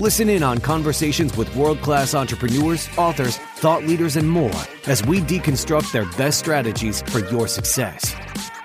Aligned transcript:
Listen 0.00 0.28
in 0.28 0.44
on 0.44 0.58
conversations 0.58 1.36
with 1.36 1.52
world 1.56 1.80
class 1.80 2.14
entrepreneurs, 2.14 2.88
authors, 2.96 3.36
thought 3.56 3.82
leaders, 3.82 4.14
and 4.14 4.30
more 4.30 4.54
as 4.86 5.04
we 5.04 5.20
deconstruct 5.20 5.90
their 5.90 6.04
best 6.16 6.38
strategies 6.38 7.02
for 7.02 7.18
your 7.18 7.48
success. 7.48 8.14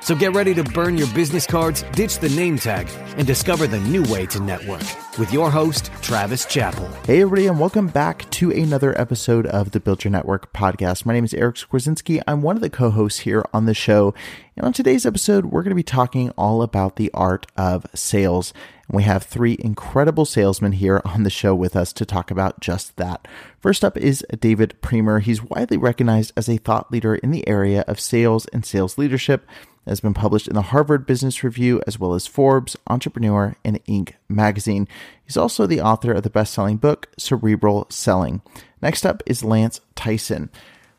So 0.04 0.16
get 0.16 0.34
ready 0.34 0.54
to 0.56 0.66
burn 0.66 0.98
your 0.98 1.08
business 1.14 1.48
cards, 1.48 1.84
ditch 1.94 2.20
the 2.20 2.28
name 2.28 2.58
tag, 2.58 2.90
and 3.16 3.26
discover 3.26 3.68
the 3.68 3.80
new 3.80 4.04
way 4.12 4.26
to 4.26 4.40
network 4.42 4.82
with 5.18 5.32
your 5.32 5.50
host, 5.50 5.92
Travis 6.02 6.44
Chappell. 6.44 6.90
Hey, 7.06 7.22
everybody, 7.22 7.48
and 7.48 7.58
welcome 7.58 7.88
back 7.88 8.30
to 8.32 8.52
another 8.52 9.00
episode 9.00 9.46
of 9.46 9.72
the 9.72 9.80
Build 9.80 10.04
Your 10.04 10.12
Network 10.12 10.52
podcast. 10.52 11.06
My 11.06 11.14
name 11.14 11.24
is 11.24 11.34
Eric 11.34 11.56
Skwarczynski. 11.56 12.22
I'm 12.28 12.42
one 12.42 12.58
of 12.58 12.62
the 12.62 12.70
co 12.70 12.90
hosts 12.90 13.20
here 13.20 13.46
on 13.54 13.66
the 13.66 13.74
show. 13.74 14.14
And 14.58 14.66
on 14.66 14.74
today's 14.74 15.06
episode, 15.06 15.46
we're 15.46 15.64
going 15.64 15.72
to 15.72 15.76
be 15.76 15.84
talking 15.84 16.32
all 16.32 16.62
about 16.62 16.98
the 16.98 17.10
art 17.14 17.48
of 17.56 17.86
sales. 17.94 18.54
And 18.90 18.98
we 18.98 19.04
have 19.04 19.24
three 19.24 19.56
incredible 19.58 20.26
salesmen 20.26 20.74
here 20.74 21.02
on 21.06 21.24
the 21.24 21.30
show 21.30 21.56
with 21.56 21.78
us 21.78 21.94
to 21.94 22.06
talk 22.06 22.30
about 22.30 22.60
just 22.60 22.98
that. 22.98 23.26
First 23.62 23.86
up 23.86 23.96
is 23.96 24.26
David 24.38 24.76
Priemer. 24.82 25.22
He's 25.22 25.42
widely 25.42 25.78
recognized 25.78 26.34
as 26.36 26.50
a 26.50 26.58
thought 26.58 26.92
leader 26.92 27.16
in 27.16 27.32
the 27.32 27.48
area 27.48 27.86
of 27.88 28.02
sales 28.02 28.48
and 28.48 28.66
sales 28.66 28.98
leadership 28.98 29.48
has 29.86 30.00
been 30.00 30.14
published 30.14 30.48
in 30.48 30.56
the 30.56 30.62
Harvard 30.62 31.06
Business 31.06 31.44
Review 31.44 31.82
as 31.86 32.00
well 32.00 32.14
as 32.14 32.28
Forbes, 32.28 32.78
Entrepreneur, 32.88 33.56
and 33.64 33.84
Inc. 33.86 34.14
magazine. 34.30 34.88
He's 35.26 35.38
also 35.38 35.66
the 35.66 35.82
author 35.82 36.12
of 36.14 36.24
the 36.24 36.30
best 36.30 36.54
selling 36.54 36.78
book, 36.78 37.10
Cerebral 37.18 37.88
Selling. 37.90 38.42
Next 38.82 39.06
up 39.06 39.22
is 39.26 39.44
Lance 39.44 39.82
Tyson. 39.96 40.50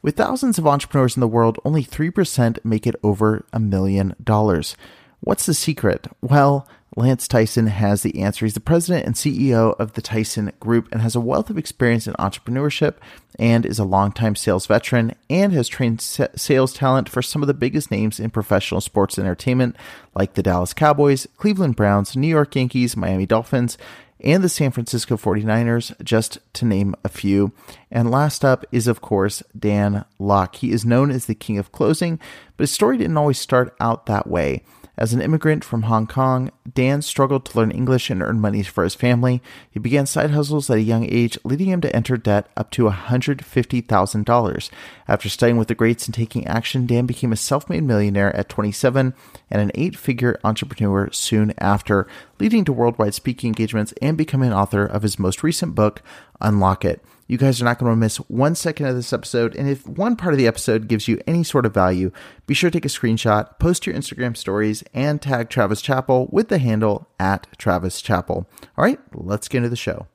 With 0.03 0.17
thousands 0.17 0.59
of 0.59 0.67
entrepreneurs 0.67 1.17
in 1.17 1.21
the 1.21 1.29
world, 1.29 1.59
only 1.65 1.83
3% 1.83 2.59
make 2.63 2.87
it 2.87 2.97
over 3.03 3.47
a 3.53 3.59
million 3.59 4.15
dollars. 4.23 4.77
What's 5.21 5.47
the 5.47 5.55
secret? 5.55 6.07
Well, 6.21 6.69
Lance 6.97 7.27
Tyson 7.27 7.67
has 7.67 8.03
the 8.03 8.21
answer. 8.21 8.47
He's 8.47 8.55
the 8.55 8.61
president 8.61 9.07
and 9.07 9.15
CEO 9.15 9.75
of 9.81 9.95
the 9.95 10.03
Tyson 10.03 10.53
Group 10.61 10.89
and 10.93 11.03
has 11.03 11.17
a 11.17 11.21
wealth 11.21 11.51
of 11.51 11.59
experience 11.59 12.07
in 12.07 12.15
entrepreneurship 12.15 12.97
and 13.39 13.67
is 13.67 13.79
a 13.79 13.85
longtime 13.85 14.37
sales 14.37 14.67
veteran 14.67 15.15
and 15.29 15.53
has 15.53 15.67
trained 15.67 16.01
sales 16.01 16.73
talent 16.73 17.09
for 17.09 17.21
some 17.21 17.43
of 17.43 17.49
the 17.49 17.55
biggest 17.55 17.91
names 17.91 18.21
in 18.21 18.31
professional 18.31 18.81
sports 18.81 19.19
entertainment 19.19 19.77
like 20.15 20.35
the 20.35 20.43
Dallas 20.43 20.73
Cowboys, 20.73 21.27
Cleveland 21.37 21.77
Browns, 21.77 22.17
New 22.17 22.29
York 22.29 22.55
Yankees, 22.55 22.97
Miami 22.97 23.27
Dolphins, 23.27 23.77
and 24.21 24.43
the 24.43 24.49
San 24.49 24.71
Francisco 24.71 25.17
49ers, 25.17 26.03
just 26.03 26.39
to 26.55 26.65
name 26.65 26.95
a 27.05 27.09
few. 27.09 27.53
And 27.91 28.11
last 28.11 28.45
up 28.45 28.65
is, 28.73 28.87
of 28.87 29.01
course, 29.01 29.43
Dan 29.59 30.05
Lok. 30.19 30.57
He 30.57 30.71
is 30.71 30.85
known 30.85 31.11
as 31.11 31.27
the 31.27 31.35
king 31.35 31.59
of 31.59 31.73
closing, 31.73 32.19
but 32.57 32.63
his 32.63 32.71
story 32.71 32.97
didn't 32.97 33.19
always 33.19 33.39
start 33.39 33.77
out 33.81 34.07
that 34.07 34.27
way. 34.27 34.63
As 34.97 35.13
an 35.13 35.21
immigrant 35.21 35.65
from 35.65 35.83
Hong 35.83 36.07
Kong, 36.07 36.53
Dan 36.73 37.03
struggled 37.03 37.45
to 37.47 37.59
learn 37.59 37.73
English 37.73 38.11
and 38.11 38.23
earn 38.23 38.41
money 38.41 38.63
for 38.63 38.85
his 38.85 38.95
family. 38.95 39.43
He 39.69 39.81
began 39.81 40.07
side 40.07 40.31
hustles 40.31 40.71
at 40.71 40.77
a 40.77 40.83
young 40.83 41.05
age, 41.11 41.37
leading 41.43 41.69
him 41.69 41.81
to 41.81 41.95
enter 41.95 42.17
debt 42.17 42.49
up 42.57 42.71
to 42.73 42.85
$150,000. 42.85 44.71
After 45.09 45.29
studying 45.29 45.57
with 45.57 45.67
the 45.67 45.75
greats 45.75 46.07
and 46.07 46.15
taking 46.15 46.47
action, 46.47 46.87
Dan 46.87 47.07
became 47.07 47.33
a 47.33 47.37
self 47.37 47.69
made 47.69 47.83
millionaire 47.83 48.35
at 48.37 48.49
27 48.49 49.15
and 49.51 49.61
an 49.61 49.73
eight 49.75 49.97
figure 49.97 50.39
entrepreneur 50.45 51.11
soon 51.11 51.55
after, 51.59 52.07
leading 52.39 52.65
to 52.65 52.73
worldwide 52.73 53.15
speaking 53.15 53.49
engagements 53.49 53.93
and 54.01 54.17
becoming 54.17 54.51
an 54.51 54.57
author 54.57 54.85
of 54.87 55.03
his 55.03 55.19
most 55.19 55.43
recent 55.43 55.75
book, 55.75 56.03
Unlock 56.41 56.85
It. 56.85 57.05
You 57.27 57.39
guys 57.39 57.63
are 57.63 57.65
not 57.65 57.79
going 57.79 57.91
to 57.91 57.97
miss 57.97 58.19
one 58.19 58.55
second 58.55 58.85
of 58.85 58.97
this 58.97 59.11
episode. 59.13 59.57
And 59.57 59.67
if 59.67 59.87
one 59.87 60.15
part 60.15 60.35
of 60.35 60.39
the 60.39 60.47
episode 60.47 60.89
gives 60.89 61.09
you 61.09 61.19
any 61.27 61.43
sort 61.43 61.65
of 61.65 61.73
value, 61.73 62.13
be 62.47 62.53
sure 62.53 62.69
to 62.69 62.79
take 62.79 62.85
a 62.85 62.89
screenshot, 62.89 63.59
post 63.59 63.87
your 63.87 63.95
Instagram 63.95 64.37
stories, 64.37 64.85
and 64.93 65.23
tag 65.23 65.49
Travis 65.49 65.81
Chappell 65.81 66.29
with 66.31 66.49
the 66.49 66.59
handle 66.59 67.09
at 67.19 67.47
Travis 67.57 68.03
Chappell. 68.03 68.47
All 68.77 68.85
right, 68.85 69.01
let's 69.15 69.49
get 69.49 69.59
into 69.59 69.71
the 69.71 69.77
show. 69.77 70.07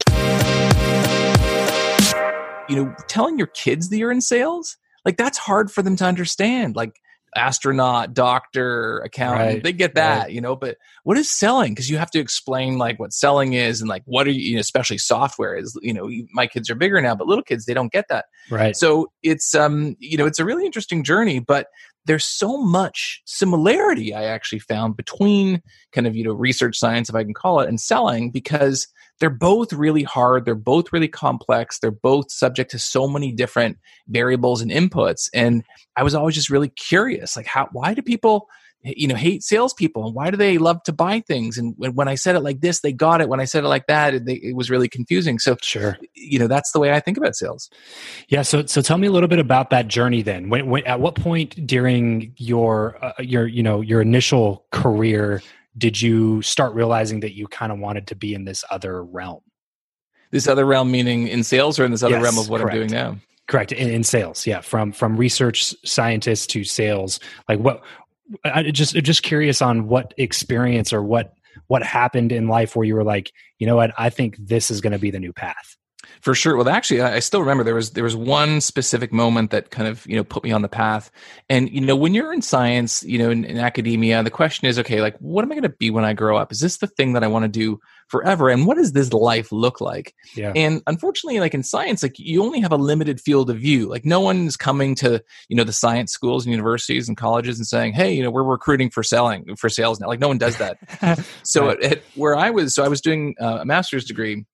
You 2.70 2.76
know, 2.76 2.96
telling 3.08 3.40
your 3.40 3.48
kids 3.48 3.90
that 3.90 3.98
you're 3.98 4.12
in 4.12 4.22
sales, 4.22 4.78
like 5.04 5.18
that's 5.18 5.40
hard 5.40 5.72
for 5.72 5.82
them 5.82 5.96
to 5.96 6.06
understand. 6.06 6.76
Like, 6.76 7.02
astronaut, 7.36 8.14
doctor, 8.14 9.00
accountant. 9.00 9.48
Right, 9.48 9.64
they 9.64 9.74
get 9.74 9.96
that, 9.96 10.24
right. 10.24 10.32
you 10.32 10.42
know. 10.42 10.56
But 10.56 10.78
what 11.04 11.18
is 11.18 11.32
selling? 11.32 11.74
Because 11.74 11.90
you 11.90 11.98
have 11.98 12.12
to 12.12 12.20
explain 12.20 12.78
like 12.78 13.00
what 13.00 13.14
selling 13.14 13.54
is 13.54 13.82
and 13.82 13.90
like 13.90 14.04
what 14.06 14.28
are 14.28 14.32
you, 14.32 14.42
you 14.42 14.56
know, 14.56 14.62
especially 14.62 14.98
software 14.98 15.56
is. 15.56 15.78
You 15.82 15.94
know, 15.94 16.10
my 16.34 16.48
kids 16.48 16.70
are 16.70 16.76
bigger 16.76 17.02
now, 17.02 17.16
but 17.16 17.28
little 17.28 17.44
kids 17.44 17.66
they 17.66 17.74
don't 17.74 17.92
get 17.92 18.06
that. 18.10 18.26
Right. 18.50 18.76
So 18.76 19.12
it's 19.24 19.56
um, 19.56 19.96
you 20.00 20.18
know, 20.18 20.26
it's 20.26 20.40
a 20.40 20.46
really 20.46 20.66
interesting 20.66 21.04
journey, 21.04 21.40
but 21.40 21.68
there's 22.06 22.26
so 22.26 22.58
much 22.58 23.22
similarity 23.26 24.14
I 24.14 24.24
actually 24.24 24.60
found 24.60 24.98
between 24.98 25.62
kind 25.92 26.08
of 26.08 26.16
you 26.16 26.24
know 26.24 26.34
research 26.34 26.78
science, 26.78 27.10
if 27.10 27.16
I 27.16 27.24
can 27.24 27.34
call 27.34 27.60
it, 27.60 27.70
and 27.70 27.80
selling 27.80 28.32
because 28.32 28.88
they're 29.20 29.30
both 29.30 29.74
really 29.74 30.04
hard 30.04 30.46
they're 30.46 30.56
both 30.56 30.92
really 30.94 31.08
complex 31.08 31.80
they're 31.80 31.92
both 31.92 32.32
subject 32.32 32.72
to 32.72 32.80
so 32.80 33.08
many 33.08 33.32
different 33.32 33.78
variables 34.08 34.62
and 34.62 34.72
inputs 34.72 35.30
and 35.34 35.64
i 35.96 36.04
was 36.04 36.16
always 36.16 36.36
just 36.36 36.50
really 36.50 36.70
curious 36.70 37.36
like 37.36 37.46
how 37.46 37.68
why 37.72 37.94
do 37.94 38.02
people 38.02 38.48
you 38.84 39.08
know 39.08 39.16
hate 39.16 39.44
salespeople 39.44 40.06
and 40.06 40.16
why 40.16 40.32
do 40.32 40.38
they 40.38 40.58
love 40.58 40.82
to 40.84 40.94
buy 40.94 41.20
things? 41.20 41.58
And 41.58 41.76
when, 41.78 42.08
i 42.08 42.16
said 42.16 42.36
it 42.36 42.42
like 42.42 42.62
this 42.62 42.80
they 42.80 42.94
got 42.94 43.22
it. 43.22 43.30
When 43.30 43.40
i 43.40 43.46
said 43.46 43.64
it 43.64 43.68
like 43.68 43.88
that 43.88 44.14
it, 44.14 44.28
it, 44.28 44.56
was 44.56 44.70
really 44.70 44.88
confusing. 44.88 45.40
So 45.40 45.58
sure. 45.62 45.98
you 46.14 46.40
know 46.40 46.48
that's 46.48 46.72
the 46.72 46.80
way 46.80 46.94
i 46.94 47.00
think 47.00 47.18
about 47.18 47.36
sales. 47.36 47.70
Yeah 48.30 48.42
so 48.42 48.66
so 48.66 48.82
tell 48.82 48.98
me 48.98 49.08
a 49.08 49.12
little 49.12 49.28
bit 49.28 49.40
about 49.40 49.70
that 49.72 49.88
journey 49.88 50.22
then. 50.22 50.50
When, 50.50 50.70
when 50.70 50.86
at 50.86 51.00
what 51.00 51.16
point 51.16 51.68
during 51.68 52.34
your 52.38 53.04
uh, 53.04 53.14
your 53.20 53.48
you 53.48 53.64
know 53.64 53.82
your 53.82 54.02
initial 54.02 54.66
career 54.72 55.42
did 55.78 56.02
you 56.02 56.42
start 56.42 56.74
realizing 56.74 57.22
that 57.22 57.34
you 57.34 57.48
kind 57.48 57.72
of 57.72 57.80
wanted 57.80 58.08
to 58.08 58.16
be 58.16 58.34
in 58.34 58.44
this 58.44 58.64
other 58.70 59.04
realm? 59.04 59.42
This 60.32 60.48
other 60.48 60.66
realm 60.66 60.92
meaning 60.92 61.28
in 61.28 61.44
sales 61.44 61.80
or 61.80 61.86
in 61.86 61.92
this 61.92 62.04
other 62.04 62.16
yes, 62.16 62.24
realm 62.24 62.38
of 62.38 62.50
what 62.50 62.62
correct. 62.62 62.76
i'm 62.76 62.88
doing 62.88 62.92
now? 62.92 63.18
Correct 63.48 63.72
in, 63.72 63.90
in, 63.90 64.04
sales 64.04 64.46
yeah 64.46 64.62
from 64.62 64.92
from 64.92 65.18
research 65.18 65.74
scientists 65.84 66.46
to 66.48 66.64
sales. 66.64 67.20
Like 67.48 67.60
what 67.60 67.82
I 68.44 68.72
just 68.72 68.96
just 68.96 69.24
curious 69.24 69.62
on 69.62 69.88
what 69.88 70.14
experience 70.18 70.94
or 70.94 71.02
what 71.02 71.34
what 71.68 71.84
happened 71.84 72.32
in 72.32 72.48
life 72.48 72.76
where 72.76 72.86
you 72.86 72.96
were 72.96 73.04
like, 73.04 73.32
you 73.58 73.68
know 73.68 73.76
what, 73.76 73.92
I 73.98 74.10
think 74.10 74.38
this 74.38 74.72
is 74.72 74.82
going 74.82 74.94
to 74.94 75.00
be 75.00 75.12
the 75.12 75.20
new 75.20 75.34
path. 75.34 75.78
For 76.22 76.36
sure. 76.36 76.58
Well, 76.58 76.68
actually, 76.68 77.02
I 77.02 77.20
still 77.20 77.40
remember 77.40 77.64
there 77.64 77.76
was 77.76 77.92
there 77.92 78.04
was 78.04 78.16
one 78.16 78.60
specific 78.60 79.14
moment 79.14 79.52
that 79.52 79.72
kind 79.72 79.88
of 79.88 80.06
you 80.06 80.18
know 80.18 80.24
put 80.24 80.44
me 80.44 80.52
on 80.52 80.62
the 80.62 80.68
path. 80.68 81.12
And 81.50 81.70
you 81.70 81.80
know, 81.80 81.96
when 81.96 82.14
you're 82.14 82.34
in 82.34 82.42
science, 82.42 83.04
you 83.04 83.18
know, 83.18 83.30
in, 83.30 83.46
in 83.46 83.58
academia, 83.58 84.22
the 84.22 84.30
question 84.30 84.68
is, 84.68 84.78
okay, 84.80 85.02
like, 85.02 85.18
what 85.20 85.44
am 85.44 85.52
I 85.52 85.56
going 85.56 85.64
to 85.64 85.70
be 85.70 85.90
when 85.90 86.04
I 86.04 86.12
grow 86.14 86.38
up? 86.38 86.52
Is 86.52 86.60
this 86.60 86.78
the 86.78 86.88
thing 86.88 87.14
that 87.14 87.24
I 87.24 87.28
want 87.28 87.44
to 87.44 87.50
do 87.50 87.80
forever? 88.10 88.50
And 88.50 88.68
what 88.68 88.76
does 88.76 88.92
this 88.92 89.14
life 89.14 89.52
look 89.54 89.80
like? 89.80 90.14
Yeah. 90.36 90.52
And 90.56 90.82
unfortunately, 90.88 91.40
like 91.40 91.54
in 91.54 91.64
science, 91.64 92.04
like 92.04 92.20
you 92.20 92.44
only 92.44 92.60
have 92.60 92.74
a 92.74 92.78
limited 92.78 93.22
field 93.22 93.50
of 93.50 93.58
view. 93.58 93.88
Like 93.88 94.04
no 94.04 94.20
one's 94.20 94.58
coming 94.58 94.96
to 94.96 95.24
you 95.48 95.56
know 95.56 95.64
the 95.64 95.72
science 95.72 96.12
schools 96.12 96.46
and 96.46 96.52
universities 96.52 97.08
and 97.08 97.16
colleges 97.16 97.60
and 97.60 97.66
saying, 97.66 97.94
hey, 97.94 98.12
you 98.12 98.24
know, 98.24 98.30
we're 98.30 98.44
recruiting 98.44 98.90
for 98.90 99.04
selling 99.04 99.56
for 99.56 99.70
sales 99.70 100.02
now. 100.02 100.08
Like 100.08 100.20
no 100.20 100.28
one 100.28 100.38
does 100.38 100.58
that. 100.58 100.80
so 101.44 101.68
right. 101.68 101.82
at, 101.82 101.92
at, 101.94 102.04
where 102.16 102.36
I 102.36 102.50
was, 102.50 102.76
so 102.76 102.84
I 102.84 102.90
was 102.90 103.00
doing 103.00 103.36
uh, 103.40 103.60
a 103.62 103.66
master's 103.66 104.04
degree 104.04 104.46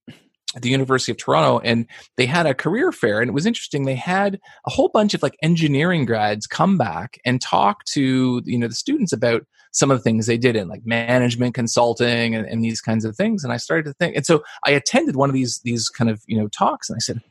the 0.62 0.69
University 0.69 1.12
of 1.12 1.18
Toronto, 1.18 1.60
and 1.60 1.86
they 2.18 2.25
had 2.25 2.46
a 2.46 2.54
career 2.54 2.92
fair, 2.92 3.22
and 3.22 3.30
it 3.30 3.34
was 3.34 3.46
interesting. 3.46 3.86
They 3.86 3.96
had 3.96 4.40
a 4.66 4.69
whole 4.69 4.90
bunch 4.90 5.13
of 5.13 5.22
like 5.22 5.38
engineering 5.42 6.06
grads 6.06 6.48
come 6.48 6.78
back 6.78 7.19
and 7.25 7.42
talk 7.42 7.84
to 7.86 8.42
you 8.46 8.57
know 8.57 8.68
the 8.68 8.75
students 8.75 9.13
about 9.13 9.46
some 9.72 9.92
of 9.92 9.98
the 9.98 10.04
things 10.04 10.25
they 10.25 10.38
did 10.38 10.56
in 10.56 10.69
like 10.69 10.86
management 10.86 11.54
consulting 11.54 12.34
and, 12.34 12.48
and 12.48 12.63
these 12.63 12.80
kinds 12.80 13.04
of 13.04 13.16
things. 13.16 13.44
And 13.44 13.52
I 13.52 13.57
started 13.57 13.84
to 13.86 13.94
think, 13.94 14.16
and 14.16 14.25
so 14.25 14.42
I 14.66 14.72
attended 14.72 15.16
one 15.16 15.30
of 15.30 15.34
these 15.34 15.60
these 15.60 15.90
kind 15.90 16.10
of 16.10 16.22
you 16.28 16.38
know 16.38 16.48
talks, 16.48 16.90
and 16.90 16.96
I 16.96 17.00
said, 17.00 17.22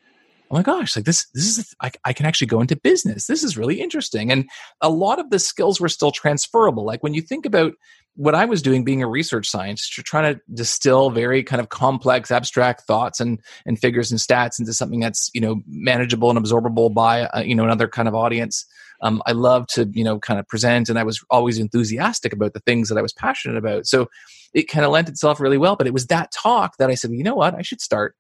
oh 0.55 0.59
my 0.59 0.63
gosh, 0.63 0.95
like 0.95 1.05
this, 1.05 1.27
this 1.35 1.59
is, 1.59 1.75
I, 1.81 1.91
I, 2.05 2.13
can 2.13 2.27
actually 2.27 2.47
go 2.47 2.61
into 2.61 2.77
business. 2.77 3.27
This 3.27 3.43
is 3.43 3.59
really 3.59 3.81
interesting. 3.81 4.31
And 4.31 4.49
a 4.81 4.89
lot 4.89 5.19
of 5.19 5.31
the 5.31 5.41
skills 5.41 5.81
were 5.81 5.89
still 5.89 6.13
transferable. 6.13 6.85
Like 6.85 7.03
when 7.03 7.13
you 7.13 7.23
think 7.23 7.45
about 7.45 7.73
what 8.15 8.37
I 8.37 8.45
was 8.45 8.63
doing 8.63 8.85
being 8.85 9.03
a 9.03 9.09
research 9.09 9.49
scientist, 9.49 9.97
you're 9.97 10.05
trying 10.05 10.33
to 10.33 10.41
distill 10.55 11.11
very 11.11 11.43
kind 11.43 11.59
of 11.59 11.71
complex, 11.71 12.31
abstract 12.31 12.83
thoughts 12.83 13.19
and, 13.19 13.41
and 13.67 13.81
figures 13.81 14.13
and 14.13 14.21
stats 14.21 14.61
into 14.61 14.73
something 14.73 15.01
that's, 15.01 15.29
you 15.35 15.41
know, 15.41 15.61
manageable 15.67 16.31
and 16.31 16.39
absorbable 16.39 16.95
by, 16.95 17.23
uh, 17.23 17.41
you 17.41 17.57
know, 17.57 17.65
another 17.65 17.89
kind 17.89 18.07
of 18.07 18.15
audience. 18.15 18.65
Um, 19.03 19.25
I 19.27 19.33
love 19.33 19.67
to, 19.69 19.91
you 19.93 20.05
know, 20.05 20.21
kind 20.21 20.39
of 20.39 20.47
present 20.47 20.89
and 20.89 21.01
I 21.01 21.03
was 21.03 21.21
always 21.31 21.59
enthusiastic 21.59 22.33
about 22.33 22.53
the 22.53 22.61
things 22.61 22.89
that 22.91 22.99
I 22.99 23.03
was 23.03 23.13
passionate 23.13 23.57
about. 23.57 23.87
So 23.87 24.09
it 24.55 24.69
kind 24.69 24.87
of 24.87 24.93
lent 24.93 25.09
itself 25.09 25.41
really 25.41 25.59
well. 25.59 25.75
But 25.75 25.89
it 25.89 25.93
was 25.93 26.07
that 26.07 26.31
talk 26.31 26.77
that 26.77 26.91
I 26.91 26.95
said, 26.95 27.11
you 27.11 27.25
know 27.25 27.35
what, 27.35 27.57
I 27.57 27.63
should 27.63 27.81
start 27.81 28.15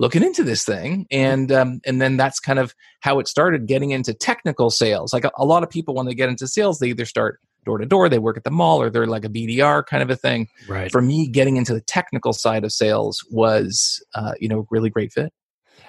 looking 0.00 0.24
into 0.24 0.42
this 0.42 0.64
thing 0.64 1.06
and 1.10 1.52
um, 1.52 1.80
and 1.84 2.00
then 2.00 2.16
that's 2.16 2.40
kind 2.40 2.58
of 2.58 2.74
how 3.00 3.20
it 3.20 3.28
started 3.28 3.66
getting 3.66 3.90
into 3.90 4.14
technical 4.14 4.70
sales. 4.70 5.12
Like 5.12 5.24
a, 5.24 5.30
a 5.36 5.44
lot 5.44 5.62
of 5.62 5.68
people 5.68 5.94
when 5.94 6.06
they 6.06 6.14
get 6.14 6.30
into 6.30 6.48
sales 6.48 6.78
they 6.78 6.88
either 6.88 7.04
start 7.04 7.38
door 7.66 7.76
to 7.76 7.84
door 7.84 8.08
they 8.08 8.18
work 8.18 8.38
at 8.38 8.44
the 8.44 8.50
mall 8.50 8.80
or 8.80 8.88
they're 8.88 9.06
like 9.06 9.26
a 9.26 9.28
bdr 9.28 9.86
kind 9.86 10.02
of 10.02 10.08
a 10.10 10.16
thing. 10.16 10.48
Right. 10.66 10.90
For 10.90 11.02
me 11.02 11.28
getting 11.28 11.58
into 11.58 11.74
the 11.74 11.82
technical 11.82 12.32
side 12.32 12.64
of 12.64 12.72
sales 12.72 13.24
was 13.30 14.02
uh, 14.14 14.32
you 14.40 14.48
know 14.48 14.66
really 14.70 14.90
great 14.90 15.12
fit. 15.12 15.32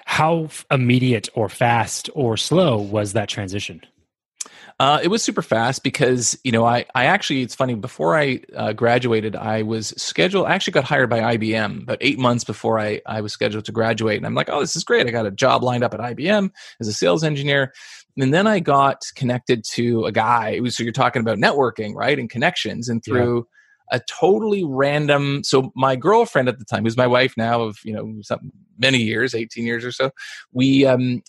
How 0.04 0.48
immediate 0.70 1.30
or 1.34 1.48
fast 1.48 2.10
or 2.14 2.36
slow 2.36 2.78
was 2.78 3.14
that 3.14 3.30
transition 3.30 3.80
uh, 4.82 4.98
it 5.00 5.06
was 5.06 5.22
super 5.22 5.42
fast 5.42 5.84
because 5.84 6.36
you 6.42 6.50
know 6.50 6.66
I 6.66 6.84
I 6.92 7.04
actually 7.04 7.42
it's 7.42 7.54
funny 7.54 7.76
before 7.76 8.18
I 8.18 8.40
uh, 8.56 8.72
graduated 8.72 9.36
I 9.36 9.62
was 9.62 9.94
scheduled 9.96 10.46
I 10.46 10.54
actually 10.54 10.72
got 10.72 10.82
hired 10.82 11.08
by 11.08 11.36
IBM 11.36 11.84
about 11.84 11.98
eight 12.00 12.18
months 12.18 12.42
before 12.42 12.80
I 12.80 13.00
I 13.06 13.20
was 13.20 13.32
scheduled 13.32 13.64
to 13.66 13.72
graduate. 13.72 14.16
And 14.16 14.26
I'm 14.26 14.34
like 14.34 14.48
oh 14.50 14.58
this 14.58 14.74
is 14.74 14.82
great. 14.82 15.06
I 15.06 15.12
got 15.12 15.24
a 15.24 15.30
job 15.30 15.62
lined 15.62 15.84
up 15.84 15.94
at 15.94 16.00
IBM 16.00 16.50
as 16.80 16.88
a 16.88 16.92
sales 16.92 17.22
engineer. 17.22 17.72
And 18.16 18.34
then 18.34 18.48
I 18.48 18.58
got 18.58 19.02
connected 19.14 19.62
to 19.74 20.04
a 20.04 20.10
guy 20.10 20.58
was 20.58 20.76
so 20.76 20.82
you're 20.82 20.90
talking 20.90 21.20
about 21.20 21.38
networking 21.38 21.94
right 21.94 22.18
and 22.18 22.28
connections 22.28 22.88
and 22.88 23.04
through. 23.04 23.36
Yeah 23.36 23.42
a 23.90 24.00
totally 24.08 24.64
random 24.64 25.44
so 25.44 25.70
my 25.76 25.96
girlfriend 25.96 26.48
at 26.48 26.58
the 26.58 26.64
time 26.64 26.84
who's 26.84 26.96
my 26.96 27.06
wife 27.06 27.34
now 27.36 27.60
of 27.60 27.76
you 27.84 27.92
know 27.92 28.14
some, 28.22 28.50
many 28.78 28.98
years 28.98 29.34
18 29.34 29.66
years 29.66 29.84
or 29.84 29.92
so 29.92 30.10
we 30.52 30.86
um 30.86 31.20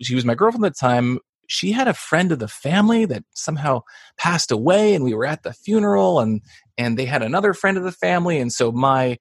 she 0.00 0.14
was 0.14 0.24
my 0.24 0.34
girlfriend 0.34 0.64
at 0.64 0.74
the 0.74 0.78
time 0.78 1.18
she 1.46 1.72
had 1.72 1.88
a 1.88 1.94
friend 1.94 2.32
of 2.32 2.38
the 2.38 2.48
family 2.48 3.04
that 3.04 3.24
somehow 3.34 3.80
passed 4.18 4.50
away 4.50 4.94
and 4.94 5.04
we 5.04 5.14
were 5.14 5.26
at 5.26 5.42
the 5.42 5.52
funeral 5.52 6.20
and 6.20 6.40
and 6.76 6.98
they 6.98 7.04
had 7.04 7.22
another 7.22 7.54
friend 7.54 7.76
of 7.76 7.84
the 7.84 7.92
family 7.92 8.38
and 8.38 8.52
so 8.52 8.72
my 8.72 9.18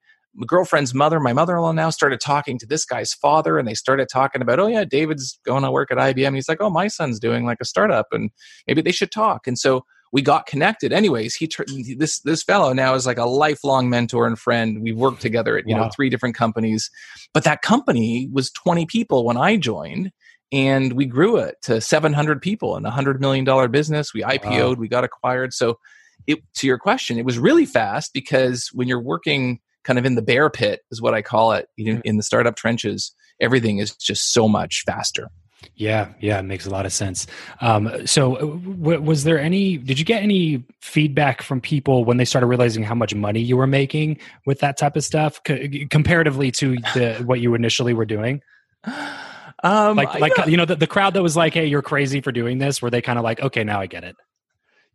girlfriend's 0.48 0.94
mother 0.94 1.20
my 1.20 1.34
mother-in-law 1.34 1.72
now 1.72 1.92
started 1.92 2.20
talking 2.20 2.58
to 2.58 2.66
this 2.66 2.86
guy's 2.86 3.14
father 3.14 3.60
and 3.60 3.68
they 3.68 3.76
started 3.76 4.08
talking 4.10 4.42
about 4.42 4.60
oh 4.60 4.66
yeah 4.66 4.84
david's 4.84 5.40
going 5.46 5.62
to 5.62 5.70
work 5.72 5.92
at 5.92 5.98
ibm 5.98 6.34
he's 6.34 6.50
like 6.50 6.60
oh 6.60 6.72
my 6.72 6.88
son's 6.88 7.20
doing 7.20 7.46
like 7.46 7.60
a 7.62 7.66
startup 7.66 8.08
and 8.12 8.32
maybe 8.68 8.82
they 8.82 8.92
should 8.92 9.12
talk. 9.12 9.48
And 9.48 9.58
so 9.58 9.86
we 10.12 10.22
got 10.22 10.46
connected. 10.46 10.94
Anyways 10.94 11.36
he 11.36 11.48
turned 11.48 11.70
this 11.98 12.20
this 12.22 12.44
fellow 12.44 12.72
now 12.74 12.94
is 12.94 13.06
like 13.06 13.18
a 13.18 13.26
lifelong 13.26 13.90
mentor 13.90 14.28
and 14.28 14.38
friend. 14.38 14.82
We've 14.82 14.98
worked 14.98 15.22
together 15.22 15.58
at 15.58 15.68
you 15.68 15.76
wow. 15.76 15.84
know 15.86 15.90
three 15.90 16.10
different 16.10 16.36
companies. 16.36 16.92
But 17.34 17.44
that 17.46 17.62
company 17.62 18.30
was 18.32 18.52
20 18.52 18.86
people 18.86 19.26
when 19.26 19.38
i 19.38 19.58
joined 19.58 20.12
and 20.54 20.94
we 20.94 21.06
grew 21.08 21.38
it 21.38 21.58
to 21.64 21.82
700 21.82 22.40
people 22.40 22.78
and 22.78 22.86
a 22.86 22.92
$100 22.92 23.20
million 23.20 23.72
business. 23.72 24.14
We 24.14 24.22
IPO'd, 24.22 24.78
wow. 24.78 24.82
we 24.82 24.88
got 24.88 25.04
acquired. 25.04 25.52
So, 25.52 25.80
it, 26.28 26.40
to 26.56 26.68
your 26.68 26.78
question, 26.78 27.18
it 27.18 27.26
was 27.26 27.38
really 27.38 27.66
fast 27.66 28.14
because 28.14 28.70
when 28.72 28.88
you're 28.88 29.02
working 29.02 29.60
kind 29.84 30.00
of 30.00 30.06
in 30.06 30.16
the 30.16 30.22
bear 30.22 30.50
pit, 30.50 30.82
is 30.92 31.02
what 31.02 31.14
I 31.14 31.22
call 31.22 31.52
it, 31.52 31.68
you 31.76 31.94
know, 31.94 32.02
in 32.06 32.16
the 32.16 32.24
startup 32.24 32.56
trenches, 32.56 33.14
everything 33.42 33.80
is 33.80 33.94
just 33.98 34.32
so 34.32 34.48
much 34.48 34.84
faster. 34.86 35.30
Yeah, 35.76 36.10
yeah, 36.22 36.40
it 36.40 36.44
makes 36.44 36.66
a 36.66 36.70
lot 36.70 36.86
of 36.86 36.94
sense. 36.94 37.26
Um, 37.60 38.06
so, 38.06 38.36
uh, 38.36 38.40
w- 38.40 39.02
was 39.02 39.24
there 39.24 39.40
any? 39.40 39.78
Did 39.78 39.98
you 39.98 40.06
get 40.06 40.22
any 40.22 40.64
feedback 40.82 41.42
from 41.42 41.62
people 41.62 42.06
when 42.06 42.18
they 42.18 42.26
started 42.26 42.48
realizing 42.48 42.84
how 42.84 42.96
much 42.96 43.16
money 43.16 43.42
you 43.42 43.58
were 43.58 43.68
making 43.68 44.20
with 44.46 44.60
that 44.60 44.78
type 44.78 44.96
of 44.96 45.04
stuff, 45.04 45.42
c- 45.48 45.88
comparatively 45.90 46.52
to 46.52 46.76
the 46.94 47.24
what 47.26 47.40
you 47.40 47.56
initially 47.56 47.94
were 47.94 48.06
doing? 48.06 48.42
Um, 49.64 49.96
like, 49.96 50.20
like 50.20 50.34
you 50.48 50.58
know, 50.58 50.66
the, 50.66 50.76
the 50.76 50.88
crowd 50.88 51.14
that 51.14 51.24
was 51.24 51.38
like, 51.38 51.54
"Hey, 51.54 51.66
you're 51.66 51.82
crazy 51.82 52.20
for 52.20 52.32
doing 52.32 52.58
this," 52.58 52.82
were 52.82 52.90
they 52.90 53.02
kind 53.02 53.18
of 53.18 53.24
like, 53.24 53.42
"Okay, 53.42 53.64
now 53.64 53.80
I 53.80 53.88
get 53.88 54.04
it." 54.04 54.16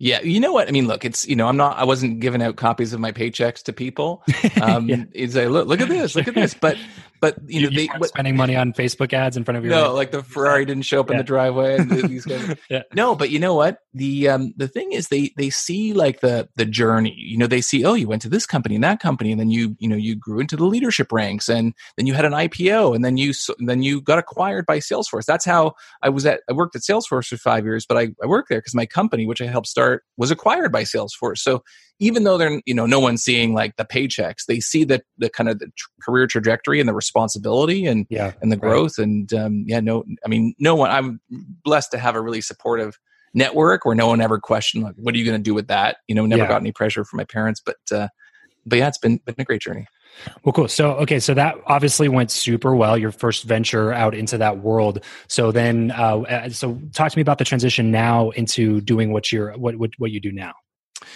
Yeah, 0.00 0.20
you 0.20 0.38
know 0.38 0.52
what 0.52 0.68
I 0.68 0.70
mean. 0.70 0.86
Look, 0.86 1.04
it's 1.04 1.26
you 1.26 1.34
know, 1.34 1.48
I'm 1.48 1.56
not. 1.56 1.76
I 1.76 1.84
wasn't 1.84 2.20
giving 2.20 2.40
out 2.40 2.56
copies 2.56 2.92
of 2.92 3.00
my 3.00 3.10
paychecks 3.10 3.62
to 3.64 3.72
people. 3.72 4.22
Um, 4.62 4.88
yeah. 4.88 5.04
It's 5.12 5.34
like, 5.36 5.48
look, 5.48 5.68
look 5.68 5.80
at 5.80 5.88
this, 5.88 6.16
look 6.16 6.28
at 6.28 6.34
this. 6.34 6.54
But 6.60 6.76
but 7.20 7.36
you 7.46 7.62
know, 7.62 7.68
you, 7.68 7.76
they 7.76 7.98
what, 7.98 8.08
spending 8.08 8.36
money 8.36 8.56
on 8.56 8.72
Facebook 8.72 9.12
ads 9.12 9.36
in 9.36 9.44
front 9.44 9.58
of 9.58 9.64
your 9.64 9.72
no, 9.72 9.94
like 9.94 10.10
the 10.10 10.22
Ferrari 10.22 10.64
didn't 10.64 10.84
show 10.84 11.00
up 11.00 11.08
yeah. 11.08 11.12
in 11.12 11.18
the 11.18 11.24
driveway. 11.24 11.78
these 11.78 12.24
guys, 12.26 12.56
yeah. 12.70 12.82
No, 12.94 13.14
but 13.14 13.30
you 13.30 13.38
know 13.38 13.54
what? 13.54 13.78
The 13.94 14.28
um 14.28 14.54
the 14.56 14.68
thing 14.68 14.92
is, 14.92 15.08
they 15.08 15.32
they 15.36 15.50
see 15.50 15.92
like 15.92 16.20
the 16.20 16.48
the 16.56 16.64
journey. 16.64 17.14
You 17.16 17.38
know, 17.38 17.46
they 17.46 17.60
see, 17.60 17.84
oh, 17.84 17.94
you 17.94 18.08
went 18.08 18.22
to 18.22 18.28
this 18.28 18.46
company 18.46 18.74
and 18.74 18.84
that 18.84 19.00
company, 19.00 19.30
and 19.30 19.40
then 19.40 19.50
you 19.50 19.76
you 19.78 19.88
know 19.88 19.96
you 19.96 20.16
grew 20.16 20.40
into 20.40 20.56
the 20.56 20.64
leadership 20.64 21.12
ranks, 21.12 21.48
and 21.48 21.74
then 21.96 22.06
you 22.06 22.14
had 22.14 22.24
an 22.24 22.32
IPO, 22.32 22.94
and 22.94 23.04
then 23.04 23.16
you 23.16 23.32
then 23.58 23.82
you 23.82 24.00
got 24.00 24.18
acquired 24.18 24.66
by 24.66 24.78
Salesforce. 24.78 25.24
That's 25.24 25.44
how 25.44 25.74
I 26.02 26.08
was 26.08 26.26
at. 26.26 26.40
I 26.48 26.52
worked 26.52 26.76
at 26.76 26.82
Salesforce 26.82 27.28
for 27.28 27.36
five 27.36 27.64
years, 27.64 27.86
but 27.86 27.98
I, 27.98 28.08
I 28.22 28.26
worked 28.26 28.48
there 28.48 28.58
because 28.58 28.74
my 28.74 28.86
company, 28.86 29.26
which 29.26 29.40
I 29.40 29.46
helped 29.46 29.68
start, 29.68 30.04
was 30.16 30.30
acquired 30.30 30.72
by 30.72 30.82
Salesforce. 30.82 31.38
So 31.38 31.62
even 32.00 32.24
though 32.24 32.38
they're 32.38 32.60
you 32.64 32.74
know 32.74 32.86
no 32.86 33.00
one's 33.00 33.22
seeing 33.22 33.54
like 33.54 33.76
the 33.76 33.84
paychecks 33.84 34.46
they 34.46 34.60
see 34.60 34.84
the 34.84 35.02
the 35.18 35.28
kind 35.28 35.48
of 35.48 35.58
the 35.58 35.66
tr- 35.76 35.88
career 36.02 36.26
trajectory 36.26 36.80
and 36.80 36.88
the 36.88 36.94
responsibility 36.94 37.86
and 37.86 38.06
yeah 38.08 38.32
and 38.40 38.52
the 38.52 38.56
growth 38.56 38.98
right. 38.98 39.06
and 39.06 39.34
um, 39.34 39.64
yeah 39.66 39.80
no 39.80 40.04
i 40.24 40.28
mean 40.28 40.54
no 40.58 40.74
one 40.74 40.90
i'm 40.90 41.20
blessed 41.64 41.90
to 41.90 41.98
have 41.98 42.14
a 42.14 42.20
really 42.20 42.40
supportive 42.40 42.98
network 43.34 43.84
where 43.84 43.94
no 43.94 44.06
one 44.06 44.20
ever 44.20 44.38
questioned 44.38 44.84
like 44.84 44.94
what 44.96 45.14
are 45.14 45.18
you 45.18 45.24
going 45.24 45.38
to 45.38 45.42
do 45.42 45.54
with 45.54 45.68
that 45.68 45.98
you 46.06 46.14
know 46.14 46.26
never 46.26 46.42
yeah. 46.42 46.48
got 46.48 46.60
any 46.60 46.72
pressure 46.72 47.04
from 47.04 47.18
my 47.18 47.24
parents 47.24 47.60
but 47.64 47.76
uh 47.92 48.08
but 48.66 48.78
yeah 48.78 48.88
it's 48.88 48.98
been 48.98 49.18
been 49.24 49.34
a 49.38 49.44
great 49.44 49.60
journey 49.60 49.86
well, 50.42 50.52
cool. 50.52 50.68
So, 50.68 50.92
okay, 50.94 51.20
so 51.20 51.34
that 51.34 51.56
obviously 51.66 52.08
went 52.08 52.30
super 52.30 52.74
well. 52.74 52.98
Your 52.98 53.12
first 53.12 53.44
venture 53.44 53.92
out 53.92 54.14
into 54.14 54.38
that 54.38 54.58
world. 54.58 55.04
So 55.28 55.52
then, 55.52 55.92
uh, 55.92 56.20
uh 56.20 56.48
so 56.48 56.80
talk 56.92 57.12
to 57.12 57.18
me 57.18 57.22
about 57.22 57.38
the 57.38 57.44
transition 57.44 57.92
now 57.92 58.30
into 58.30 58.80
doing 58.80 59.12
what 59.12 59.30
you're 59.30 59.52
what 59.52 59.76
what, 59.76 59.90
what 59.98 60.10
you 60.10 60.18
do 60.18 60.32
now. 60.32 60.54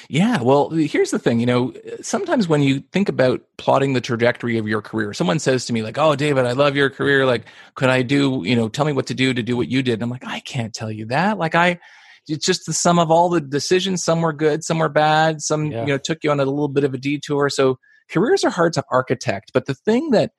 Yeah, 0.09 0.43
well, 0.43 0.71
here's 0.71 1.11
the 1.11 1.19
thing. 1.19 1.41
You 1.41 1.47
know, 1.47 1.73
sometimes 2.01 2.49
when 2.49 2.63
you 2.63 2.81
think 2.93 3.09
about 3.09 3.43
plotting 3.57 3.93
the 3.93 4.01
trajectory 4.01 4.59
of 4.59 4.69
your 4.69 4.83
career, 4.83 5.13
someone 5.13 5.39
says 5.39 5.67
to 5.67 5.73
me, 5.73 5.83
like, 5.83 5.99
Oh, 5.99 6.17
David, 6.17 6.47
I 6.47 6.53
love 6.53 6.77
your 6.77 6.91
career. 6.91 7.27
Like, 7.27 7.47
could 7.75 7.89
I 7.89 8.03
do, 8.03 8.43
you 8.45 8.57
know, 8.57 8.69
tell 8.69 8.85
me 8.85 8.93
what 8.93 9.07
to 9.07 9.15
do 9.15 9.33
to 9.33 9.43
do 9.43 9.57
what 9.57 9.69
you 9.69 9.83
did? 9.83 9.95
And 9.95 10.03
I'm 10.03 10.11
like, 10.11 10.27
I 10.27 10.41
can't 10.41 10.75
tell 10.75 10.91
you 10.91 11.07
that. 11.07 11.39
Like, 11.39 11.55
I, 11.55 11.79
it's 12.29 12.47
just 12.47 12.67
the 12.67 12.73
sum 12.73 12.99
of 12.99 13.11
all 13.11 13.29
the 13.29 13.41
decisions. 13.41 14.05
Some 14.05 14.21
were 14.21 14.33
good, 14.33 14.65
some 14.65 14.79
were 14.79 14.89
bad, 14.89 15.43
some 15.43 15.67
yeah. 15.67 15.83
you 15.83 15.89
know 15.89 15.99
took 15.99 16.23
you 16.23 16.31
on 16.31 16.41
a 16.41 16.45
little 16.45 16.69
bit 16.69 16.85
of 16.85 16.95
a 16.95 16.99
detour. 16.99 17.49
So 17.51 17.79
careers 18.11 18.45
are 18.45 18.51
hard 18.51 18.73
to 18.75 18.85
architect, 18.91 19.51
but 19.53 19.67
the 19.67 19.75
thing 19.75 20.11
that 20.11 20.33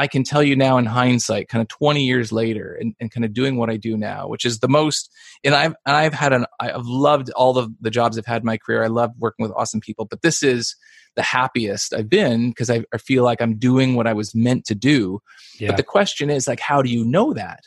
I 0.00 0.06
can 0.06 0.24
tell 0.24 0.42
you 0.42 0.56
now 0.56 0.78
in 0.78 0.86
hindsight, 0.86 1.48
kind 1.48 1.60
of 1.60 1.68
20 1.68 2.02
years 2.02 2.32
later, 2.32 2.74
and, 2.80 2.94
and 3.00 3.10
kind 3.10 3.22
of 3.22 3.34
doing 3.34 3.58
what 3.58 3.68
I 3.68 3.76
do 3.76 3.98
now, 3.98 4.28
which 4.28 4.46
is 4.46 4.60
the 4.60 4.68
most. 4.68 5.12
And 5.44 5.54
I've 5.54 5.74
and 5.84 5.94
I've 5.94 6.14
had 6.14 6.32
an 6.32 6.46
I've 6.58 6.86
loved 6.86 7.30
all 7.32 7.52
the 7.52 7.68
the 7.82 7.90
jobs 7.90 8.16
I've 8.16 8.24
had 8.24 8.40
in 8.40 8.46
my 8.46 8.56
career. 8.56 8.82
I 8.82 8.86
love 8.86 9.10
working 9.18 9.42
with 9.42 9.52
awesome 9.52 9.80
people, 9.80 10.06
but 10.06 10.22
this 10.22 10.42
is 10.42 10.74
the 11.16 11.22
happiest 11.22 11.92
I've 11.92 12.08
been 12.08 12.48
because 12.48 12.70
I, 12.70 12.84
I, 12.94 12.98
feel 12.98 13.24
like 13.24 13.42
I'm 13.42 13.56
doing 13.58 13.94
what 13.94 14.06
I 14.06 14.12
was 14.12 14.32
meant 14.32 14.64
to 14.66 14.76
do. 14.76 15.20
Yeah. 15.58 15.68
But 15.68 15.76
the 15.76 15.82
question 15.82 16.30
is 16.30 16.46
like, 16.46 16.60
how 16.60 16.82
do 16.82 16.88
you 16.88 17.04
know 17.04 17.34
that? 17.34 17.64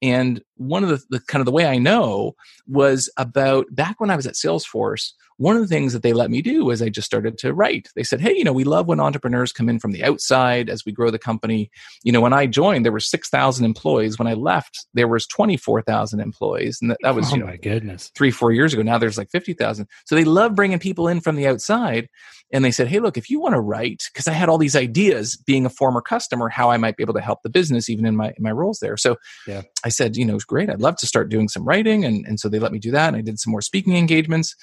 And 0.00 0.42
one 0.56 0.82
of 0.82 0.88
the, 0.88 1.02
the, 1.10 1.20
kind 1.20 1.40
of 1.40 1.46
the 1.46 1.52
way 1.52 1.66
I 1.66 1.76
know 1.76 2.34
was 2.66 3.10
about 3.18 3.66
back 3.70 4.00
when 4.00 4.10
I 4.10 4.16
was 4.16 4.26
at 4.26 4.34
Salesforce. 4.34 5.12
One 5.38 5.56
of 5.56 5.62
the 5.62 5.68
things 5.68 5.92
that 5.92 6.02
they 6.02 6.12
let 6.12 6.30
me 6.30 6.40
do 6.40 6.64
was 6.64 6.80
I 6.80 6.88
just 6.88 7.06
started 7.06 7.38
to 7.38 7.52
write. 7.52 7.88
They 7.94 8.02
said, 8.02 8.20
"Hey, 8.20 8.36
you 8.36 8.44
know, 8.44 8.52
we 8.52 8.64
love 8.64 8.86
when 8.86 9.00
entrepreneurs 9.00 9.52
come 9.52 9.68
in 9.68 9.78
from 9.78 9.92
the 9.92 10.04
outside 10.04 10.70
as 10.70 10.84
we 10.84 10.92
grow 10.92 11.10
the 11.10 11.18
company." 11.18 11.70
You 12.02 12.12
know, 12.12 12.20
when 12.20 12.32
I 12.32 12.46
joined, 12.46 12.84
there 12.84 12.92
were 12.92 13.00
six 13.00 13.28
thousand 13.28 13.64
employees. 13.64 14.18
When 14.18 14.28
I 14.28 14.34
left, 14.34 14.86
there 14.94 15.08
was 15.08 15.26
twenty 15.26 15.56
four 15.56 15.82
thousand 15.82 16.20
employees, 16.20 16.78
and 16.80 16.90
that, 16.90 16.98
that 17.02 17.14
was 17.14 17.30
oh 17.30 17.34
you 17.34 17.40
know, 17.40 17.46
my 17.46 17.56
goodness, 17.56 18.10
three 18.14 18.30
four 18.30 18.52
years 18.52 18.72
ago. 18.72 18.82
Now 18.82 18.98
there's 18.98 19.18
like 19.18 19.30
fifty 19.30 19.52
thousand. 19.52 19.88
So 20.06 20.14
they 20.14 20.24
love 20.24 20.54
bringing 20.54 20.78
people 20.78 21.08
in 21.08 21.20
from 21.20 21.36
the 21.36 21.46
outside 21.46 22.08
and 22.52 22.64
they 22.64 22.70
said, 22.70 22.88
"Hey, 22.88 23.00
look, 23.00 23.16
if 23.16 23.28
you 23.28 23.40
want 23.40 23.54
to 23.54 23.60
write, 23.60 24.04
because 24.12 24.28
I 24.28 24.32
had 24.32 24.48
all 24.48 24.58
these 24.58 24.76
ideas, 24.76 25.36
being 25.36 25.66
a 25.66 25.70
former 25.70 26.00
customer, 26.00 26.48
how 26.48 26.70
I 26.70 26.76
might 26.76 26.96
be 26.96 27.02
able 27.02 27.14
to 27.14 27.20
help 27.20 27.42
the 27.42 27.50
business, 27.50 27.88
even 27.88 28.06
in 28.06 28.16
my 28.16 28.28
in 28.28 28.42
my 28.42 28.52
roles 28.52 28.78
there." 28.78 28.96
So, 28.96 29.16
yeah. 29.46 29.62
I 29.84 29.88
said, 29.88 30.16
"You 30.16 30.24
know, 30.24 30.36
it's 30.36 30.44
great. 30.44 30.70
I'd 30.70 30.80
love 30.80 30.96
to 30.96 31.06
start 31.06 31.28
doing 31.28 31.48
some 31.48 31.64
writing," 31.64 32.04
and 32.04 32.24
and 32.26 32.38
so 32.38 32.48
they 32.48 32.58
let 32.58 32.72
me 32.72 32.78
do 32.78 32.92
that, 32.92 33.08
and 33.08 33.16
I 33.16 33.20
did 33.20 33.40
some 33.40 33.50
more 33.50 33.62
speaking 33.62 33.96
engagements, 33.96 34.54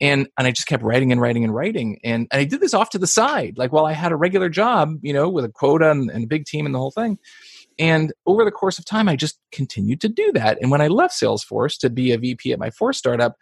and 0.00 0.28
and 0.38 0.46
I 0.46 0.50
just 0.50 0.68
kept 0.68 0.82
writing 0.82 1.12
and 1.12 1.20
writing 1.20 1.44
and 1.44 1.54
writing, 1.54 1.98
and, 2.04 2.26
and 2.30 2.40
I 2.40 2.44
did 2.44 2.60
this 2.60 2.74
off 2.74 2.90
to 2.90 2.98
the 2.98 3.06
side, 3.06 3.54
like 3.56 3.72
while 3.72 3.86
I 3.86 3.92
had 3.92 4.12
a 4.12 4.16
regular 4.16 4.48
job, 4.48 4.98
you 5.02 5.12
know, 5.12 5.28
with 5.28 5.44
a 5.44 5.48
quota 5.48 5.90
and, 5.90 6.10
and 6.10 6.24
a 6.24 6.26
big 6.26 6.44
team 6.44 6.66
and 6.66 6.74
the 6.74 6.78
whole 6.78 6.90
thing. 6.90 7.18
And 7.78 8.12
over 8.24 8.44
the 8.44 8.50
course 8.50 8.78
of 8.78 8.84
time, 8.84 9.08
I 9.08 9.16
just 9.16 9.38
continued 9.52 10.00
to 10.02 10.08
do 10.08 10.32
that. 10.32 10.58
And 10.60 10.70
when 10.70 10.80
I 10.80 10.88
left 10.88 11.14
Salesforce 11.14 11.78
to 11.80 11.90
be 11.90 12.12
a 12.12 12.18
VP 12.18 12.52
at 12.52 12.58
my 12.58 12.70
fourth 12.70 12.96
startup, 12.96 13.36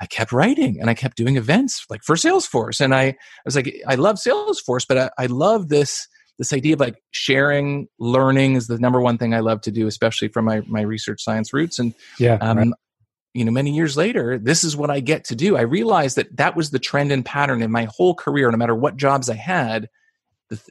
I 0.00 0.06
kept 0.06 0.32
writing 0.32 0.80
and 0.80 0.88
I 0.88 0.94
kept 0.94 1.16
doing 1.16 1.36
events 1.36 1.84
like 1.90 2.02
for 2.02 2.16
Salesforce. 2.16 2.80
And 2.80 2.94
I, 2.94 3.02
I 3.02 3.16
was 3.44 3.56
like, 3.56 3.74
I 3.86 3.96
love 3.96 4.16
Salesforce, 4.16 4.86
but 4.88 4.98
I, 4.98 5.10
I 5.18 5.26
love 5.26 5.68
this 5.68 6.08
this 6.38 6.52
idea 6.52 6.74
of 6.74 6.80
like 6.80 6.96
sharing 7.10 7.86
learning 8.00 8.54
is 8.54 8.66
the 8.66 8.78
number 8.78 9.00
one 9.00 9.18
thing 9.18 9.34
I 9.34 9.40
love 9.40 9.60
to 9.62 9.70
do, 9.70 9.86
especially 9.86 10.28
from 10.28 10.46
my 10.46 10.62
my 10.66 10.80
research 10.80 11.22
science 11.22 11.52
roots. 11.52 11.78
And 11.78 11.94
yeah, 12.18 12.38
um, 12.40 12.58
right. 12.58 12.68
You 13.34 13.44
know, 13.44 13.50
many 13.50 13.74
years 13.74 13.96
later, 13.96 14.38
this 14.38 14.64
is 14.64 14.76
what 14.76 14.90
I 14.90 15.00
get 15.00 15.24
to 15.24 15.36
do. 15.36 15.56
I 15.56 15.62
realized 15.62 16.16
that 16.16 16.36
that 16.36 16.56
was 16.56 16.70
the 16.70 16.78
trend 16.78 17.12
and 17.12 17.24
pattern 17.24 17.62
in 17.62 17.70
my 17.70 17.88
whole 17.90 18.14
career, 18.14 18.50
no 18.50 18.56
matter 18.56 18.74
what 18.74 18.96
jobs 18.96 19.30
I 19.30 19.36
had. 19.36 19.88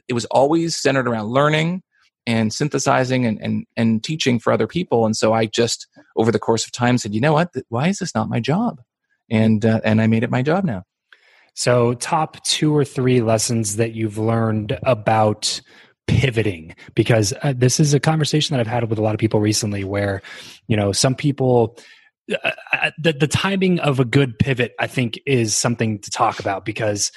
It 0.06 0.12
was 0.12 0.26
always 0.26 0.76
centered 0.76 1.08
around 1.08 1.26
learning 1.26 1.82
and 2.24 2.52
synthesizing 2.52 3.26
and, 3.26 3.42
and 3.42 3.66
and 3.76 4.04
teaching 4.04 4.38
for 4.38 4.52
other 4.52 4.68
people. 4.68 5.06
And 5.06 5.16
so 5.16 5.32
I 5.32 5.46
just 5.46 5.88
over 6.16 6.30
the 6.30 6.38
course 6.38 6.64
of 6.64 6.70
time 6.70 6.98
said, 6.98 7.14
you 7.14 7.20
know 7.20 7.32
what? 7.32 7.50
Why 7.68 7.88
is 7.88 7.98
this 7.98 8.14
not 8.14 8.28
my 8.28 8.38
job? 8.38 8.80
and 9.32 9.64
uh, 9.64 9.80
and 9.82 10.00
I 10.00 10.06
made 10.06 10.22
it 10.22 10.30
my 10.30 10.42
job 10.42 10.64
now. 10.64 10.84
So, 11.54 11.94
top 11.94 12.42
two 12.44 12.76
or 12.76 12.84
three 12.84 13.20
lessons 13.20 13.76
that 13.76 13.92
you've 13.92 14.18
learned 14.18 14.78
about 14.84 15.60
pivoting 16.06 16.74
because 16.94 17.32
uh, 17.42 17.54
this 17.56 17.80
is 17.80 17.94
a 17.94 18.00
conversation 18.00 18.54
that 18.54 18.60
I've 18.60 18.72
had 18.72 18.88
with 18.88 18.98
a 18.98 19.02
lot 19.02 19.14
of 19.14 19.20
people 19.20 19.40
recently 19.40 19.82
where 19.84 20.22
you 20.68 20.76
know 20.76 20.92
some 20.92 21.14
people 21.14 21.78
uh, 22.32 22.50
uh, 22.72 22.90
the, 22.98 23.12
the 23.12 23.28
timing 23.28 23.78
of 23.80 24.00
a 24.00 24.04
good 24.04 24.38
pivot 24.38 24.74
i 24.78 24.86
think 24.86 25.18
is 25.26 25.56
something 25.56 25.98
to 26.00 26.10
talk 26.10 26.40
about 26.40 26.64
because 26.64 27.10